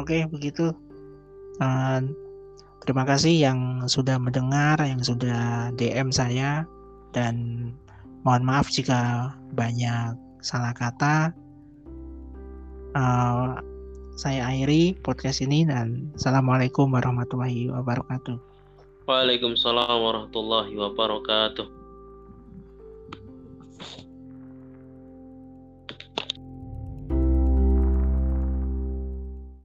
Oke 0.00 0.24
begitu. 0.28 0.72
Uh, 1.58 2.00
terima 2.86 3.04
kasih 3.04 3.34
yang 3.34 3.84
sudah 3.90 4.16
mendengar 4.16 4.80
yang 4.80 5.02
sudah 5.04 5.70
DM 5.76 6.08
saya. 6.08 6.64
Dan 7.12 7.68
mohon 8.24 8.44
maaf 8.44 8.68
jika 8.68 9.32
banyak 9.56 10.16
salah 10.40 10.72
kata. 10.72 11.32
Uh, 12.96 13.60
saya 14.18 14.50
akhiri 14.50 14.98
podcast 14.98 15.38
ini 15.46 15.62
dan 15.62 16.10
Assalamualaikum 16.18 16.90
warahmatullahi 16.90 17.70
wabarakatuh. 17.70 18.34
Waalaikumsalam 19.06 19.94
warahmatullahi 19.94 20.74
wabarakatuh. 20.74 21.77